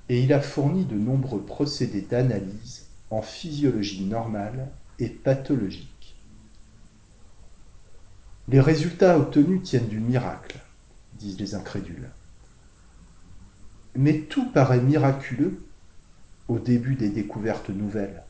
Et 0.07 0.23
il 0.23 0.31
a 0.31 0.39
fourni 0.39 0.85
de 0.85 0.95
nombreux 0.95 1.41
procédés 1.41 2.03
d'analyse 2.03 2.87
en 3.09 3.21
physiologie 3.21 4.05
normale 4.05 4.71
et 4.99 5.09
pathologique. 5.09 6.15
Les 8.47 8.61
résultats 8.61 9.19
obtenus 9.19 9.63
tiennent 9.63 9.89
du 9.89 9.99
miracle, 9.99 10.61
disent 11.15 11.41
les 11.41 11.55
incrédules. 11.55 12.09
Mais 13.95 14.19
tout 14.19 14.49
paraît 14.49 14.81
miraculeux 14.81 15.61
au 16.47 16.59
début 16.59 16.95
des 16.95 17.09
découvertes 17.09 17.69
nouvelles. 17.69 18.23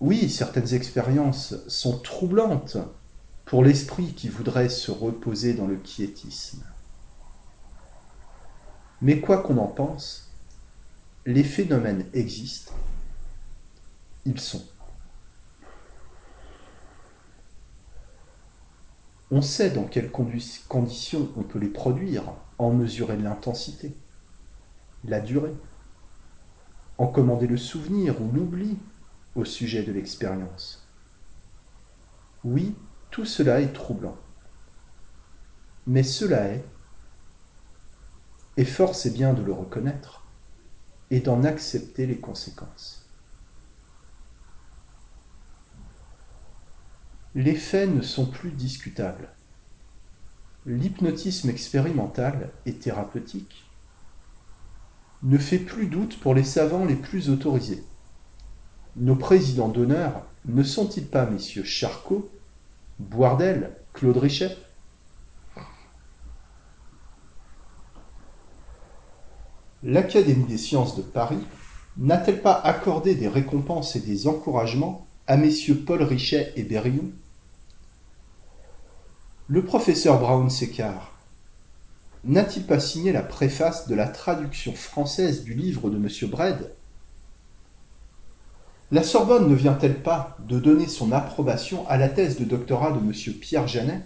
Oui, 0.00 0.28
certaines 0.28 0.74
expériences 0.74 1.54
sont 1.68 1.98
troublantes 1.98 2.76
pour 3.44 3.62
l'esprit 3.62 4.14
qui 4.14 4.28
voudrait 4.28 4.68
se 4.68 4.90
reposer 4.90 5.54
dans 5.54 5.66
le 5.66 5.76
quiétisme. 5.76 6.64
Mais 9.00 9.20
quoi 9.20 9.42
qu'on 9.42 9.58
en 9.58 9.66
pense, 9.66 10.30
les 11.26 11.44
phénomènes 11.44 12.06
existent, 12.14 12.72
ils 14.24 14.40
sont. 14.40 14.64
On 19.30 19.40
sait 19.40 19.70
dans 19.70 19.84
quelles 19.84 20.10
conditions 20.10 21.28
on 21.36 21.42
peut 21.42 21.58
les 21.58 21.68
produire, 21.68 22.24
en 22.58 22.72
mesurer 22.72 23.16
l'intensité, 23.16 23.94
la 25.04 25.20
durée, 25.20 25.54
en 26.98 27.06
commander 27.06 27.46
le 27.46 27.56
souvenir 27.56 28.20
ou 28.20 28.30
l'oubli 28.30 28.78
au 29.34 29.44
sujet 29.44 29.82
de 29.82 29.92
l'expérience. 29.92 30.88
Oui, 32.44 32.76
tout 33.10 33.24
cela 33.24 33.60
est 33.60 33.72
troublant. 33.72 34.16
Mais 35.86 36.02
cela 36.02 36.48
est, 36.48 36.64
et 38.56 38.64
force 38.64 39.06
est 39.06 39.12
bien 39.12 39.32
de 39.32 39.42
le 39.42 39.52
reconnaître, 39.52 40.24
et 41.10 41.20
d'en 41.20 41.44
accepter 41.44 42.06
les 42.06 42.18
conséquences. 42.18 43.10
Les 47.34 47.54
faits 47.54 47.90
ne 47.90 48.02
sont 48.02 48.26
plus 48.26 48.50
discutables. 48.50 49.34
L'hypnotisme 50.66 51.48
expérimental 51.50 52.52
et 52.66 52.74
thérapeutique 52.74 53.71
ne 55.22 55.38
fait 55.38 55.58
plus 55.58 55.86
doute 55.86 56.18
pour 56.20 56.34
les 56.34 56.44
savants 56.44 56.84
les 56.84 56.96
plus 56.96 57.30
autorisés. 57.30 57.84
Nos 58.96 59.16
présidents 59.16 59.68
d'honneur 59.68 60.26
ne 60.46 60.62
sont-ils 60.62 61.06
pas 61.06 61.26
messieurs 61.26 61.64
Charcot, 61.64 62.30
Boardel, 62.98 63.76
Claude 63.92 64.16
Richet? 64.16 64.56
l'Académie 69.82 70.44
des 70.44 70.58
sciences 70.58 70.96
de 70.96 71.02
Paris 71.02 71.44
n'a-t-elle 71.96 72.40
pas 72.40 72.54
accordé 72.54 73.14
des 73.14 73.28
récompenses 73.28 73.96
et 73.96 74.00
des 74.00 74.28
encouragements 74.28 75.06
à 75.26 75.36
messieurs 75.36 75.82
Paul 75.84 76.02
Richet 76.02 76.52
et 76.56 76.62
Berillon 76.62 77.10
Le 79.48 79.64
professeur 79.64 80.20
Brown-Séquard 80.20 81.11
n'a-t-il 82.24 82.64
pas 82.64 82.78
signé 82.78 83.12
la 83.12 83.22
préface 83.22 83.88
de 83.88 83.94
la 83.94 84.06
traduction 84.06 84.74
française 84.74 85.42
du 85.42 85.54
livre 85.54 85.90
de 85.90 85.96
M. 85.96 86.30
Bred 86.30 86.72
La 88.92 89.02
Sorbonne 89.02 89.48
ne 89.48 89.54
vient-elle 89.54 90.02
pas 90.02 90.36
de 90.48 90.60
donner 90.60 90.86
son 90.86 91.10
approbation 91.10 91.88
à 91.88 91.96
la 91.96 92.08
thèse 92.08 92.38
de 92.38 92.44
doctorat 92.44 92.92
de 92.92 92.98
M. 92.98 93.12
Pierre 93.40 93.66
Janet? 93.66 94.02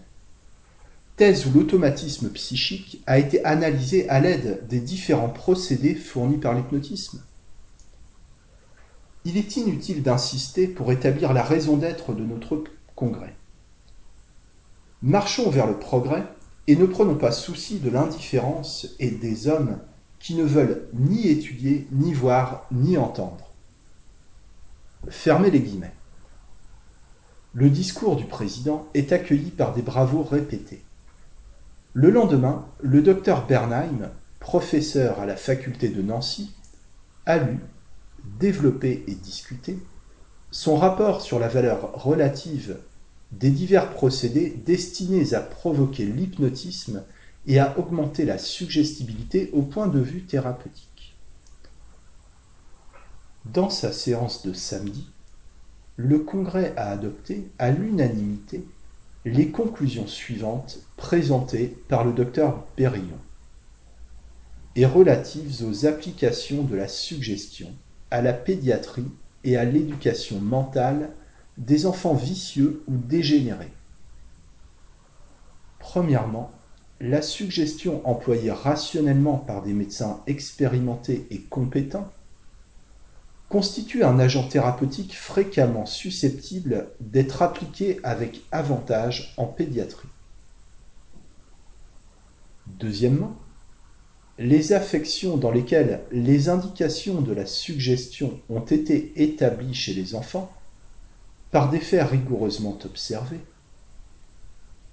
Thèse 1.16 1.46
où 1.46 1.52
l'automatisme 1.52 2.30
psychique 2.30 3.02
a 3.06 3.18
été 3.18 3.44
analysé 3.44 4.08
à 4.08 4.20
l'aide 4.20 4.66
des 4.68 4.80
différents 4.80 5.30
procédés 5.30 5.94
fournis 5.94 6.38
par 6.38 6.54
l'hypnotisme? 6.54 7.22
Il 9.24 9.36
est 9.36 9.56
inutile 9.56 10.02
d'insister 10.02 10.68
pour 10.68 10.92
établir 10.92 11.32
la 11.32 11.42
raison 11.42 11.76
d'être 11.76 12.12
de 12.14 12.22
notre 12.22 12.64
congrès. 12.94 13.34
Marchons 15.02 15.50
vers 15.50 15.66
le 15.66 15.78
progrès 15.78 16.24
et 16.66 16.76
ne 16.76 16.86
prenons 16.86 17.14
pas 17.14 17.32
souci 17.32 17.78
de 17.78 17.90
l'indifférence 17.90 18.88
et 18.98 19.10
des 19.10 19.48
hommes 19.48 19.78
qui 20.18 20.34
ne 20.34 20.44
veulent 20.44 20.88
ni 20.94 21.28
étudier, 21.28 21.86
ni 21.92 22.12
voir, 22.12 22.66
ni 22.72 22.96
entendre. 22.96 23.52
Fermez 25.08 25.50
les 25.50 25.60
guillemets. 25.60 25.94
Le 27.54 27.70
discours 27.70 28.16
du 28.16 28.24
président 28.24 28.86
est 28.94 29.12
accueilli 29.12 29.50
par 29.50 29.72
des 29.72 29.82
bravos 29.82 30.22
répétés. 30.22 30.82
Le 31.92 32.10
lendemain, 32.10 32.66
le 32.80 33.00
docteur 33.00 33.46
Bernheim, 33.46 34.10
professeur 34.40 35.20
à 35.20 35.26
la 35.26 35.36
faculté 35.36 35.88
de 35.88 36.02
Nancy, 36.02 36.54
a 37.24 37.38
lu 37.38 37.58
développer 38.38 39.04
et 39.06 39.14
discuter, 39.14 39.78
son 40.50 40.76
rapport 40.76 41.20
sur 41.20 41.38
la 41.38 41.48
valeur 41.48 41.92
relative 41.94 42.78
des 43.32 43.50
divers 43.50 43.90
procédés 43.90 44.50
destinés 44.64 45.34
à 45.34 45.40
provoquer 45.40 46.04
l'hypnotisme 46.04 47.02
et 47.46 47.58
à 47.58 47.78
augmenter 47.78 48.24
la 48.24 48.38
suggestibilité 48.38 49.50
au 49.52 49.62
point 49.62 49.88
de 49.88 50.00
vue 50.00 50.22
thérapeutique. 50.22 51.16
Dans 53.44 53.70
sa 53.70 53.92
séance 53.92 54.44
de 54.44 54.52
samedi, 54.52 55.08
le 55.96 56.18
Congrès 56.18 56.74
a 56.76 56.90
adopté 56.90 57.48
à 57.58 57.70
l'unanimité 57.70 58.64
les 59.24 59.50
conclusions 59.50 60.06
suivantes 60.06 60.78
présentées 60.96 61.76
par 61.88 62.04
le 62.04 62.12
docteur 62.12 62.66
Berillon 62.76 63.18
et 64.76 64.84
relatives 64.84 65.64
aux 65.66 65.86
applications 65.86 66.62
de 66.62 66.76
la 66.76 66.86
suggestion 66.86 67.72
à 68.10 68.20
la 68.20 68.32
pédiatrie 68.32 69.10
et 69.42 69.56
à 69.56 69.64
l'éducation 69.64 70.38
mentale 70.38 71.10
des 71.58 71.86
enfants 71.86 72.14
vicieux 72.14 72.82
ou 72.86 72.96
dégénérés. 72.96 73.72
Premièrement, 75.78 76.50
la 77.00 77.22
suggestion 77.22 78.06
employée 78.08 78.50
rationnellement 78.50 79.36
par 79.36 79.62
des 79.62 79.72
médecins 79.72 80.22
expérimentés 80.26 81.26
et 81.30 81.40
compétents 81.40 82.10
constitue 83.48 84.02
un 84.02 84.18
agent 84.18 84.48
thérapeutique 84.48 85.14
fréquemment 85.16 85.86
susceptible 85.86 86.88
d'être 87.00 87.42
appliqué 87.42 88.00
avec 88.02 88.42
avantage 88.50 89.34
en 89.36 89.46
pédiatrie. 89.46 90.08
Deuxièmement, 92.66 93.36
les 94.38 94.72
affections 94.72 95.36
dans 95.36 95.50
lesquelles 95.50 96.02
les 96.10 96.48
indications 96.48 97.20
de 97.20 97.32
la 97.32 97.46
suggestion 97.46 98.40
ont 98.50 98.60
été 98.60 99.12
établies 99.22 99.74
chez 99.74 99.94
les 99.94 100.14
enfants 100.14 100.52
par 101.50 101.70
des 101.70 101.80
faits 101.80 102.08
rigoureusement 102.08 102.78
observés 102.84 103.40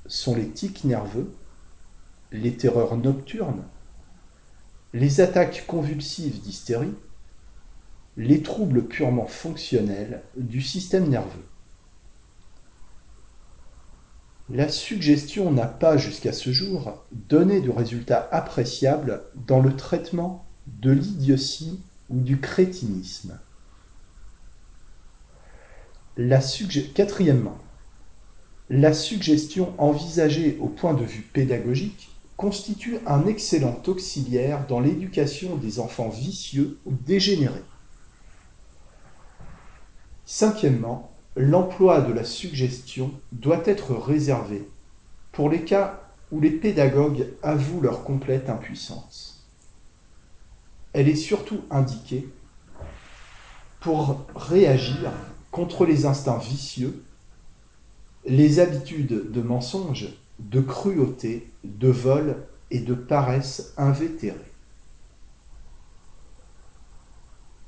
sont 0.06 0.36
les 0.36 0.50
tics 0.50 0.84
nerveux, 0.84 1.34
les 2.32 2.56
terreurs 2.56 2.98
nocturnes, 2.98 3.64
les 4.94 5.22
attaques 5.22 5.66
convulsives 5.68 6.42
d'hystérie, 6.42 6.94
les 8.18 8.44
troubles 8.44 8.84
purement 8.84 9.26
fonctionnels 9.26 10.22
du 10.38 10.62
système 10.62 11.10
nerveux. 11.10 11.46
La 14.50 14.70
suggestion 14.70 15.52
n'a 15.52 15.66
pas 15.66 15.98
jusqu'à 15.98 16.34
ce 16.34 16.52
jour 16.52 17.02
donné 17.12 17.62
de 17.62 17.72
résultats 17.72 18.28
appréciables 18.32 19.24
dans 19.48 19.62
le 19.62 19.76
traitement 19.76 20.46
de 20.68 20.92
l'idiotie 20.92 21.80
ou 22.10 22.20
du 22.20 22.40
crétinisme. 22.40 23.40
Quatrièmement, 26.16 27.58
la 28.70 28.94
suggestion 28.94 29.74
envisagée 29.80 30.58
au 30.62 30.68
point 30.68 30.94
de 30.94 31.04
vue 31.04 31.24
pédagogique 31.24 32.10
constitue 32.38 33.00
un 33.08 33.26
excellent 33.26 33.82
auxiliaire 33.88 34.68
dans 34.68 34.80
l'éducation 34.80 35.56
des 35.56 35.80
enfants 35.80 36.10
vicieux 36.10 36.78
ou 36.86 36.92
dégénérés. 36.92 37.64
Cinquièmement, 40.26 41.12
l'emploi 41.36 42.02
de 42.02 42.14
la 42.14 42.24
suggestion 42.24 43.12
doit 43.32 43.64
être 43.66 43.96
réservé 43.96 44.68
pour 45.32 45.50
les 45.50 45.64
cas 45.64 46.00
où 46.32 46.40
les 46.40 46.52
pédagogues 46.52 47.28
avouent 47.42 47.82
leur 47.82 48.04
complète 48.04 48.50
impuissance. 48.50 49.48
Elle 50.94 51.10
est 51.10 51.16
surtout 51.16 51.62
indiquée 51.72 52.28
pour 53.80 54.26
réagir 54.36 55.12
contre 55.54 55.86
les 55.86 56.08
instincts 56.08 56.40
vicieux, 56.40 57.04
les 58.26 58.60
habitudes 58.60 59.32
de 59.32 59.42
mensonge, 59.42 60.10
de 60.40 60.60
cruauté, 60.60 61.48
de 61.64 61.90
vol 61.90 62.38
et 62.72 62.80
de 62.80 62.96
paresse 62.96 63.72
invétérée. 63.78 64.52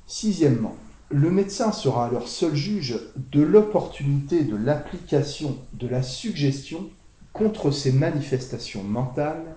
Sixièmement, 0.08 0.76
le 1.12 1.30
médecin 1.30 1.71
sera 1.71 2.08
alors 2.08 2.28
seul 2.28 2.56
juge 2.56 3.00
de 3.15 3.41
l'opportunité 3.43 4.43
de 4.43 4.56
l'application 4.56 5.56
de 5.74 5.88
la 5.88 6.02
suggestion 6.02 6.89
contre 7.34 7.69
ces 7.69 7.91
manifestations 7.91 8.84
mentales 8.84 9.56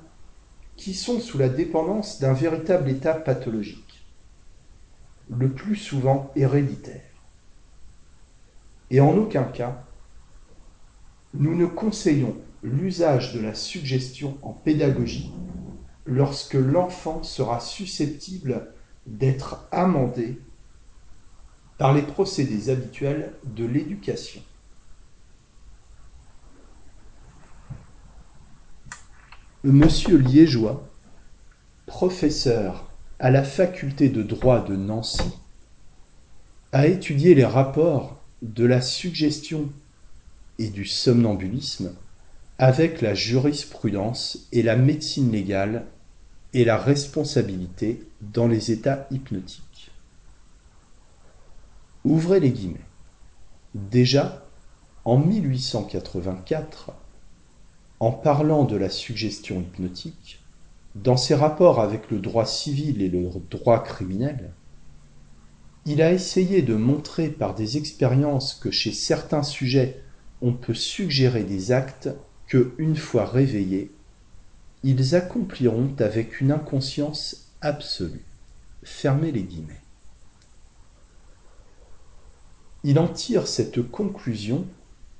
qui 0.76 0.92
sont 0.92 1.18
sous 1.18 1.38
la 1.38 1.48
dépendance 1.48 2.20
d'un 2.20 2.34
véritable 2.34 2.90
état 2.90 3.14
pathologique, 3.14 4.04
le 5.30 5.50
plus 5.50 5.76
souvent 5.76 6.30
héréditaire. 6.36 7.07
Et 8.90 9.01
en 9.01 9.16
aucun 9.16 9.44
cas, 9.44 9.85
nous 11.35 11.55
ne 11.55 11.66
conseillons 11.66 12.37
l'usage 12.62 13.35
de 13.35 13.40
la 13.40 13.55
suggestion 13.55 14.38
en 14.42 14.53
pédagogie 14.53 15.33
lorsque 16.07 16.55
l'enfant 16.55 17.22
sera 17.22 17.61
susceptible 17.61 18.72
d'être 19.07 19.66
amendé 19.70 20.40
par 21.77 21.94
les 21.94 22.03
procédés 22.03 22.70
habituels 22.70 23.35
de 23.44 23.64
l'éducation. 23.64 24.42
Monsieur 29.64 30.16
Liégeois, 30.16 30.88
professeur 31.87 32.90
à 33.18 33.31
la 33.31 33.42
faculté 33.42 34.09
de 34.09 34.22
droit 34.22 34.64
de 34.64 34.77
Nancy, 34.77 35.38
a 36.72 36.87
étudié 36.87 37.35
les 37.35 37.44
rapports 37.44 38.17
de 38.42 38.64
la 38.64 38.81
suggestion 38.81 39.70
et 40.59 40.70
du 40.70 40.85
somnambulisme 40.85 41.92
avec 42.59 43.01
la 43.01 43.14
jurisprudence 43.14 44.48
et 44.53 44.62
la 44.62 44.77
médecine 44.77 45.31
légale 45.31 45.87
et 46.53 46.64
la 46.64 46.77
responsabilité 46.77 48.03
dans 48.20 48.48
les 48.48 48.70
états 48.72 49.07
hypnotiques. 49.11 49.90
Ouvrez 52.05 52.40
les 52.40 52.51
guillemets. 52.51 52.81
Déjà, 53.74 54.44
en 55.05 55.18
1884, 55.18 56.92
en 58.01 58.12
parlant 58.12 58.64
de 58.64 58.77
la 58.77 58.88
suggestion 58.88 59.61
hypnotique, 59.61 60.42
dans 60.94 61.16
ses 61.16 61.35
rapports 61.35 61.81
avec 61.81 62.11
le 62.11 62.18
droit 62.18 62.46
civil 62.46 63.03
et 63.03 63.09
le 63.09 63.31
droit 63.51 63.83
criminel, 63.83 64.53
il 65.90 66.03
a 66.03 66.12
essayé 66.12 66.61
de 66.61 66.74
montrer 66.74 67.31
par 67.31 67.55
des 67.55 67.79
expériences 67.79 68.55
que 68.55 68.70
chez 68.70 68.92
certains 68.92 69.42
sujets 69.42 70.03
on 70.42 70.53
peut 70.53 70.74
suggérer 70.74 71.44
des 71.44 71.72
actes 71.72 72.11
que, 72.46 72.74
une 72.77 72.94
fois 72.94 73.24
réveillés, 73.24 73.90
ils 74.85 75.14
accompliront 75.14 75.96
avec 75.98 76.42
une 76.42 76.53
inconscience 76.53 77.55
absolue. 77.62 78.27
Fermez 78.83 79.33
les 79.33 79.44
guillemets. 79.44 79.81
Il 82.85 82.98
en 82.98 83.09
tire 83.09 83.48
cette 83.48 83.81
conclusion, 83.90 84.66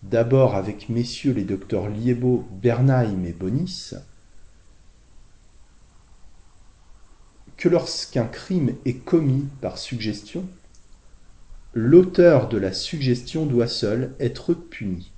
d'abord 0.03 0.55
avec 0.55 0.91
messieurs 0.91 1.33
les 1.33 1.45
docteurs 1.45 1.89
Liebo, 1.89 2.47
Bernheim 2.53 3.25
et 3.25 3.33
Bonis, 3.33 3.95
que 7.57 7.71
lorsqu'un 7.71 8.27
crime 8.27 8.75
est 8.85 8.99
commis 8.99 9.49
par 9.63 9.79
suggestion, 9.79 10.47
l'auteur 11.75 12.49
de 12.49 12.59
la 12.59 12.73
suggestion 12.73 13.47
doit 13.47 13.69
seul 13.69 14.15
être 14.21 14.55
puni. 14.55 15.13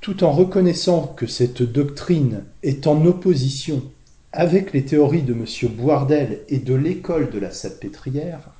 Tout 0.00 0.24
en 0.24 0.32
reconnaissant 0.32 1.06
que 1.06 1.26
cette 1.26 1.62
doctrine 1.62 2.44
est 2.62 2.86
en 2.86 3.04
opposition 3.06 3.82
avec 4.32 4.72
les 4.72 4.84
théories 4.84 5.22
de 5.22 5.32
M. 5.32 5.46
Boardel 5.72 6.42
et 6.48 6.58
de 6.58 6.74
l'école 6.74 7.30
de 7.30 7.38
la 7.38 7.50
salpêtrière, 7.50 8.50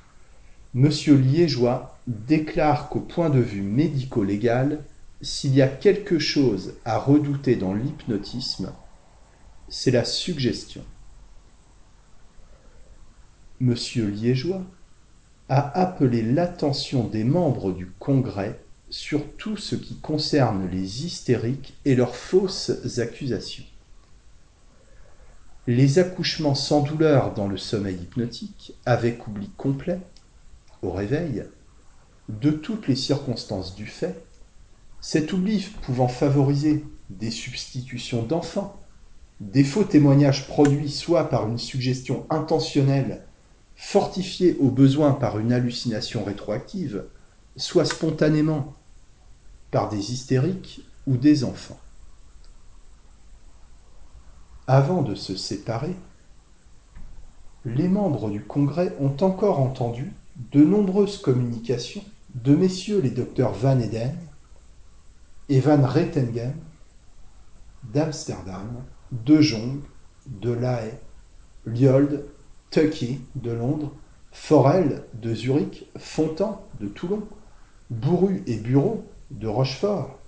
M. 0.75 0.89
Liégeois 1.07 1.97
déclare 2.07 2.89
qu'au 2.89 2.99
point 2.99 3.29
de 3.29 3.39
vue 3.39 3.61
médico-légal, 3.61 4.83
s'il 5.21 5.55
y 5.55 5.61
a 5.61 5.67
quelque 5.67 6.19
chose 6.19 6.75
à 6.85 6.97
redouter 6.97 7.55
dans 7.55 7.73
l'hypnotisme, 7.73 8.73
c'est 9.69 9.91
la 9.91 10.05
suggestion. 10.05 10.83
M. 13.61 13.75
Liégeois 13.95 14.63
a 15.49 15.79
appelé 15.79 16.21
l'attention 16.21 17.05
des 17.05 17.23
membres 17.23 17.71
du 17.71 17.89
Congrès 17.99 18.59
sur 18.89 19.23
tout 19.37 19.57
ce 19.57 19.75
qui 19.75 19.95
concerne 19.99 20.69
les 20.69 21.05
hystériques 21.05 21.77
et 21.85 21.95
leurs 21.95 22.15
fausses 22.15 22.99
accusations. 22.99 23.63
Les 25.67 25.99
accouchements 25.99 26.55
sans 26.55 26.81
douleur 26.81 27.33
dans 27.33 27.47
le 27.47 27.57
sommeil 27.57 27.95
hypnotique, 27.95 28.73
avec 28.85 29.27
oubli 29.27 29.49
complet, 29.57 29.99
au 30.81 30.91
réveil, 30.91 31.43
de 32.29 32.51
toutes 32.51 32.87
les 32.87 32.95
circonstances 32.95 33.75
du 33.75 33.85
fait, 33.85 34.25
cet 35.01 35.33
oubli 35.33 35.65
pouvant 35.81 36.07
favoriser 36.07 36.85
des 37.09 37.31
substitutions 37.31 38.23
d'enfants, 38.23 38.81
des 39.39 39.63
faux 39.63 39.83
témoignages 39.83 40.47
produits 40.47 40.89
soit 40.89 41.29
par 41.29 41.47
une 41.47 41.57
suggestion 41.59 42.25
intentionnelle, 42.29 43.26
fortifiée 43.77 44.57
au 44.59 44.69
besoin 44.69 45.13
par 45.13 45.37
une 45.37 45.53
hallucination 45.53 46.23
rétroactive, 46.23 47.05
soit 47.55 47.85
spontanément 47.85 48.75
par 49.71 49.87
des 49.87 50.11
hystériques 50.11 50.81
ou 51.05 51.15
des 51.15 51.43
enfants. 51.43 51.79
Avant 54.65 55.03
de 55.03 55.15
se 55.15 55.35
séparer, 55.35 55.95
les 57.65 57.87
membres 57.87 58.29
du 58.29 58.41
Congrès 58.41 58.95
ont 58.99 59.15
encore 59.21 59.59
entendu 59.59 60.11
de 60.51 60.63
nombreuses 60.63 61.17
communications 61.17 62.03
de 62.35 62.55
messieurs 62.55 62.99
les 62.99 63.11
docteurs 63.11 63.53
Van 63.53 63.79
Eden 63.79 64.15
et 65.49 65.59
Van 65.59 65.81
Rettengen 65.85 66.53
d'Amsterdam, 67.93 68.83
de 69.11 69.39
Jong, 69.39 69.81
de 70.25 70.51
La 70.51 70.83
Haye, 70.83 70.97
Lyold, 71.65 72.25
Tucky 72.69 73.19
de 73.35 73.51
Londres, 73.51 73.93
Forel 74.31 75.03
de 75.13 75.33
Zurich, 75.33 75.87
Fontan 75.97 76.67
de 76.79 76.87
Toulon, 76.87 77.23
Bourru 77.89 78.43
et 78.45 78.57
Bureau 78.57 79.05
de 79.31 79.47
Rochefort, 79.47 80.19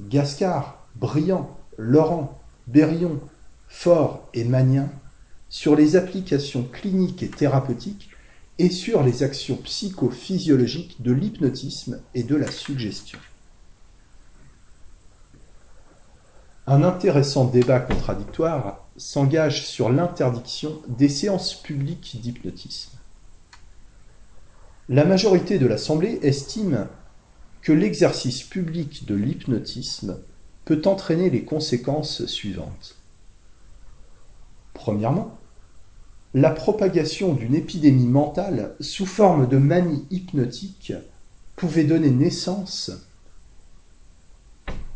Gascard, 0.00 0.86
Briand, 0.96 1.56
Laurent, 1.78 2.40
Berrion, 2.66 3.20
Fort 3.68 4.28
et 4.34 4.44
Magnin 4.44 4.88
sur 5.48 5.76
les 5.76 5.96
applications 5.96 6.64
cliniques 6.64 7.22
et 7.22 7.28
thérapeutiques 7.28 8.10
et 8.58 8.70
sur 8.70 9.02
les 9.02 9.22
actions 9.22 9.56
psychophysiologiques 9.56 11.02
de 11.02 11.12
l'hypnotisme 11.12 12.00
et 12.14 12.22
de 12.22 12.36
la 12.36 12.50
suggestion. 12.50 13.18
Un 16.66 16.82
intéressant 16.82 17.44
débat 17.44 17.80
contradictoire 17.80 18.85
s'engage 18.98 19.66
sur 19.66 19.90
l'interdiction 19.90 20.80
des 20.88 21.08
séances 21.08 21.54
publiques 21.54 22.18
d'hypnotisme. 22.20 22.98
La 24.88 25.04
majorité 25.04 25.58
de 25.58 25.66
l'Assemblée 25.66 26.18
estime 26.22 26.86
que 27.62 27.72
l'exercice 27.72 28.42
public 28.42 29.06
de 29.06 29.14
l'hypnotisme 29.14 30.18
peut 30.64 30.82
entraîner 30.84 31.30
les 31.30 31.44
conséquences 31.44 32.26
suivantes. 32.26 32.96
Premièrement, 34.74 35.38
la 36.34 36.50
propagation 36.50 37.32
d'une 37.32 37.54
épidémie 37.54 38.06
mentale 38.06 38.76
sous 38.80 39.06
forme 39.06 39.48
de 39.48 39.56
manie 39.56 40.04
hypnotique 40.10 40.92
pouvait 41.56 41.84
donner 41.84 42.10
naissance 42.10 42.90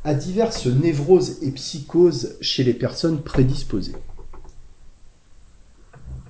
à 0.05 0.15
diverses 0.15 0.67
névroses 0.67 1.43
et 1.43 1.53
psychoses 1.53 2.37
chez 2.41 2.65
les 2.65 2.75
personnes 2.75 3.23
prédisposées. 3.23 3.97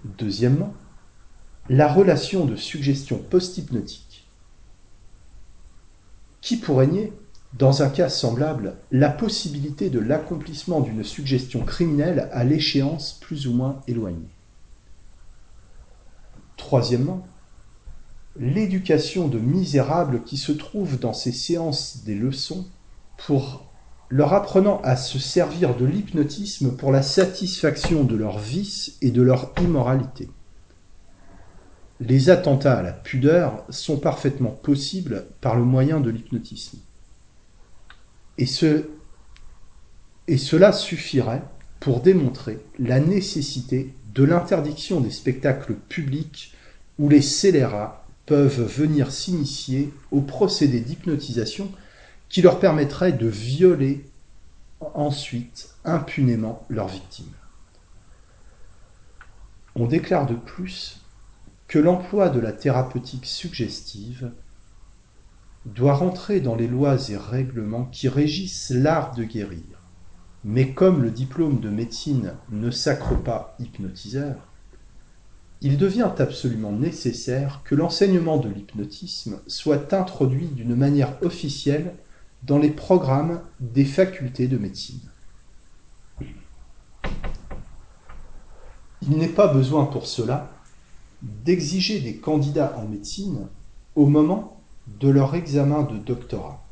Deuxièmement, 0.04 0.74
la 1.68 1.92
relation 1.92 2.46
de 2.46 2.56
suggestion 2.56 3.18
post-hypnotique. 3.18 4.28
Qui 6.40 6.56
pourrait 6.56 6.88
nier, 6.88 7.12
dans 7.52 7.82
un 7.82 7.90
cas 7.90 8.08
semblable, 8.08 8.76
la 8.90 9.08
possibilité 9.08 9.90
de 9.90 10.00
l'accomplissement 10.00 10.80
d'une 10.80 11.04
suggestion 11.04 11.64
criminelle 11.64 12.28
à 12.32 12.44
l'échéance 12.44 13.18
plus 13.20 13.46
ou 13.46 13.52
moins 13.52 13.80
éloignée 13.86 14.30
Troisièmement, 16.56 17.26
l'éducation 18.36 19.28
de 19.28 19.38
misérables 19.38 20.22
qui 20.24 20.36
se 20.36 20.52
trouvent 20.52 20.98
dans 20.98 21.12
ces 21.12 21.32
séances 21.32 22.04
des 22.04 22.14
leçons 22.14 22.66
pour 23.26 23.70
leur 24.08 24.34
apprenant 24.34 24.80
à 24.82 24.96
se 24.96 25.18
servir 25.18 25.76
de 25.76 25.84
l'hypnotisme 25.84 26.76
pour 26.76 26.90
la 26.90 27.02
satisfaction 27.02 28.02
de 28.04 28.16
leurs 28.16 28.38
vices 28.38 28.96
et 29.02 29.10
de 29.10 29.22
leur 29.22 29.52
immoralité. 29.60 30.28
Les 32.00 32.30
attentats 32.30 32.78
à 32.78 32.82
la 32.82 32.92
pudeur 32.92 33.64
sont 33.68 33.98
parfaitement 33.98 34.50
possibles 34.50 35.26
par 35.40 35.54
le 35.54 35.64
moyen 35.64 36.00
de 36.00 36.10
l'hypnotisme. 36.10 36.78
Et, 38.38 38.46
ce, 38.46 38.88
et 40.26 40.38
cela 40.38 40.72
suffirait 40.72 41.42
pour 41.78 42.00
démontrer 42.00 42.58
la 42.78 43.00
nécessité 43.00 43.94
de 44.14 44.24
l'interdiction 44.24 45.00
des 45.00 45.10
spectacles 45.10 45.74
publics 45.74 46.54
où 46.98 47.08
les 47.08 47.22
scélérats 47.22 48.06
peuvent 48.26 48.62
venir 48.62 49.12
s'initier 49.12 49.92
au 50.10 50.20
procédé 50.20 50.80
d'hypnotisation 50.80 51.70
qui 52.30 52.42
leur 52.42 52.60
permettrait 52.60 53.12
de 53.12 53.26
violer 53.26 54.06
ensuite 54.94 55.74
impunément 55.84 56.64
leurs 56.70 56.88
victimes. 56.88 57.34
On 59.74 59.86
déclare 59.86 60.26
de 60.26 60.34
plus 60.34 61.00
que 61.68 61.78
l'emploi 61.78 62.30
de 62.30 62.40
la 62.40 62.52
thérapeutique 62.52 63.26
suggestive 63.26 64.32
doit 65.66 65.94
rentrer 65.94 66.40
dans 66.40 66.54
les 66.54 66.66
lois 66.66 66.96
et 67.10 67.16
règlements 67.16 67.84
qui 67.84 68.08
régissent 68.08 68.70
l'art 68.70 69.14
de 69.14 69.24
guérir. 69.24 69.62
Mais 70.42 70.72
comme 70.72 71.02
le 71.02 71.10
diplôme 71.10 71.60
de 71.60 71.68
médecine 71.68 72.34
ne 72.50 72.70
sacre 72.70 73.14
pas 73.14 73.54
hypnotiseur, 73.58 74.36
il 75.60 75.76
devient 75.76 76.10
absolument 76.18 76.72
nécessaire 76.72 77.60
que 77.64 77.74
l'enseignement 77.74 78.38
de 78.38 78.48
l'hypnotisme 78.48 79.40
soit 79.46 79.92
introduit 79.92 80.46
d'une 80.46 80.74
manière 80.74 81.22
officielle 81.22 81.94
dans 82.42 82.58
les 82.58 82.70
programmes 82.70 83.42
des 83.60 83.84
facultés 83.84 84.48
de 84.48 84.58
médecine. 84.58 85.00
Il 89.02 89.16
n'est 89.16 89.28
pas 89.28 89.48
besoin 89.48 89.86
pour 89.86 90.06
cela 90.06 90.50
d'exiger 91.22 92.00
des 92.00 92.16
candidats 92.16 92.76
en 92.78 92.86
médecine 92.86 93.48
au 93.94 94.06
moment 94.06 94.62
de 94.86 95.08
leur 95.08 95.34
examen 95.34 95.82
de 95.82 95.98
doctorat. 95.98 96.64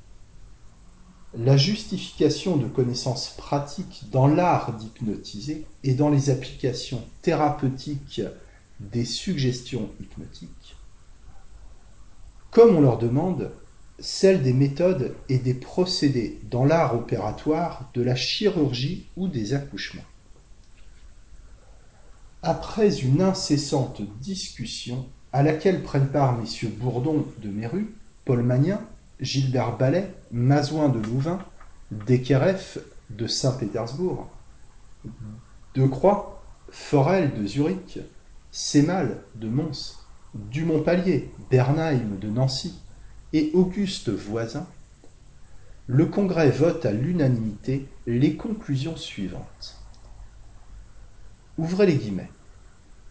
La 1.35 1.57
justification 1.57 2.57
de 2.57 2.67
connaissances 2.67 3.35
pratiques 3.37 4.05
dans 4.11 4.27
l'art 4.27 4.73
d'hypnotiser 4.73 5.67
et 5.85 5.95
dans 5.95 6.09
les 6.09 6.31
applications 6.31 7.03
thérapeutiques 7.23 8.23
des 8.81 9.05
suggestions 9.05 9.91
hypnotiques, 10.01 10.77
comme 12.51 12.77
on 12.77 12.81
leur 12.81 12.99
demande 12.99 13.53
celle 13.99 14.43
des 14.43 14.53
méthodes 14.53 15.15
et 15.29 15.39
des 15.39 15.55
procédés 15.55 16.39
dans 16.51 16.65
l'art 16.65 16.95
opératoire 16.95 17.91
de 17.95 18.03
la 18.03 18.15
chirurgie 18.15 19.09
ou 19.17 19.29
des 19.29 19.55
accouchements. 19.55 20.05
Après 22.43 23.01
une 23.01 23.21
incessante 23.21 24.01
discussion 24.21 25.07
à 25.33 25.43
laquelle 25.43 25.83
prennent 25.83 26.09
part 26.09 26.39
messieurs 26.39 26.69
Bourdon 26.69 27.27
de 27.43 27.49
Méru, 27.49 27.95
Paul 28.25 28.43
Magnin, 28.43 28.81
Gilbert 29.21 29.77
Ballet, 29.77 30.13
Mazouin 30.31 30.89
de 30.89 31.01
Louvain, 31.01 31.45
Dekereff 31.91 32.79
de 33.11 33.27
Saint-Pétersbourg, 33.27 34.29
De 35.75 35.87
Croix, 35.87 36.43
Forel 36.71 37.33
de 37.35 37.47
Zurich, 37.47 37.99
Sémal 38.53 39.23
de 39.35 39.49
Mons, 39.49 39.99
Dumont-Palier, 40.35 41.31
Bernheim 41.51 42.17
de 42.21 42.29
Nancy, 42.29 42.75
et 43.33 43.51
Auguste 43.55 44.11
Voisin, 44.11 44.67
le 45.87 46.07
Congrès 46.07 46.51
vote 46.51 46.85
à 46.87 46.93
l'unanimité 46.93 47.87
les 48.07 48.37
conclusions 48.37 48.97
suivantes. 48.97 49.77
Ouvrez 51.57 51.87
les 51.87 51.97
guillemets. 51.97 52.31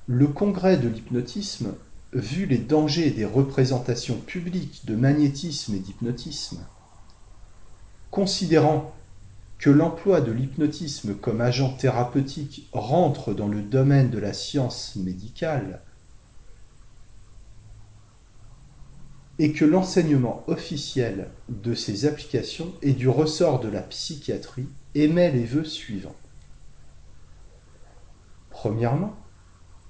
Le 0.05 0.27
congrès 0.27 0.77
de 0.77 0.87
l'hypnotisme, 0.87 1.73
vu 2.13 2.45
les 2.45 2.59
dangers 2.59 3.11
des 3.11 3.25
représentations 3.25 4.17
publiques 4.17 4.85
de 4.85 4.95
magnétisme 4.95 5.75
et 5.75 5.79
d'hypnotisme, 5.79 6.59
considérant 8.09 8.93
que 9.57 9.69
l'emploi 9.69 10.21
de 10.21 10.31
l'hypnotisme 10.31 11.15
comme 11.15 11.41
agent 11.41 11.73
thérapeutique 11.73 12.69
rentre 12.71 13.33
dans 13.33 13.47
le 13.47 13.61
domaine 13.61 14.09
de 14.09 14.19
la 14.19 14.33
science 14.33 14.95
médicale, 14.95 15.81
et 19.39 19.51
que 19.51 19.65
l'enseignement 19.65 20.43
officiel 20.47 21.29
de 21.49 21.73
ces 21.73 22.05
applications 22.05 22.73
est 22.81 22.93
du 22.93 23.07
ressort 23.07 23.59
de 23.59 23.67
la 23.67 23.81
psychiatrie, 23.81 24.67
émet 24.95 25.31
les 25.31 25.45
vœux 25.45 25.63
suivants. 25.63 26.15
Premièrement, 28.49 29.15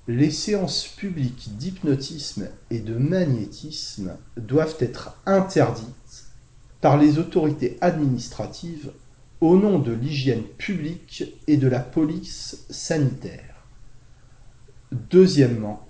les 0.08 0.32
séances 0.32 0.88
publiques 0.88 1.58
d'hypnotisme 1.58 2.50
et 2.70 2.80
de 2.80 2.96
magnétisme 2.96 4.18
doivent 4.38 4.78
être 4.80 5.18
interdites 5.26 6.26
par 6.82 6.98
les 6.98 7.18
autorités 7.18 7.78
administratives 7.82 8.92
au 9.42 9.58
nom 9.58 9.80
de 9.80 9.92
l'hygiène 9.92 10.44
publique 10.44 11.24
et 11.48 11.58
de 11.58 11.68
la 11.68 11.80
police 11.80 12.66
sanitaire. 12.70 13.66
Deuxièmement, 14.92 15.87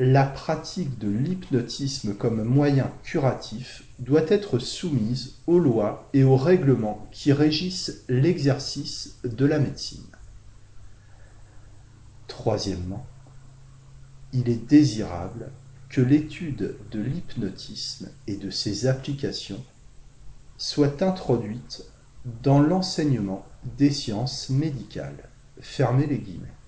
la 0.00 0.24
pratique 0.24 0.98
de 0.98 1.10
l'hypnotisme 1.10 2.14
comme 2.14 2.42
moyen 2.42 2.90
curatif 3.02 3.84
doit 3.98 4.24
être 4.28 4.58
soumise 4.58 5.34
aux 5.46 5.58
lois 5.58 6.08
et 6.14 6.24
aux 6.24 6.38
règlements 6.38 7.06
qui 7.12 7.34
régissent 7.34 8.02
l'exercice 8.08 9.18
de 9.24 9.44
la 9.44 9.58
médecine. 9.58 10.06
Troisièmement, 12.28 13.06
il 14.32 14.48
est 14.48 14.66
désirable 14.66 15.52
que 15.90 16.00
l'étude 16.00 16.76
de 16.90 17.00
l'hypnotisme 17.00 18.08
et 18.26 18.36
de 18.36 18.48
ses 18.48 18.86
applications 18.86 19.62
soit 20.56 21.02
introduite 21.02 21.84
dans 22.42 22.60
l'enseignement 22.60 23.44
des 23.76 23.90
sciences 23.90 24.48
médicales. 24.48 25.28
Fermez 25.60 26.06
les 26.06 26.20
guillemets. 26.20 26.59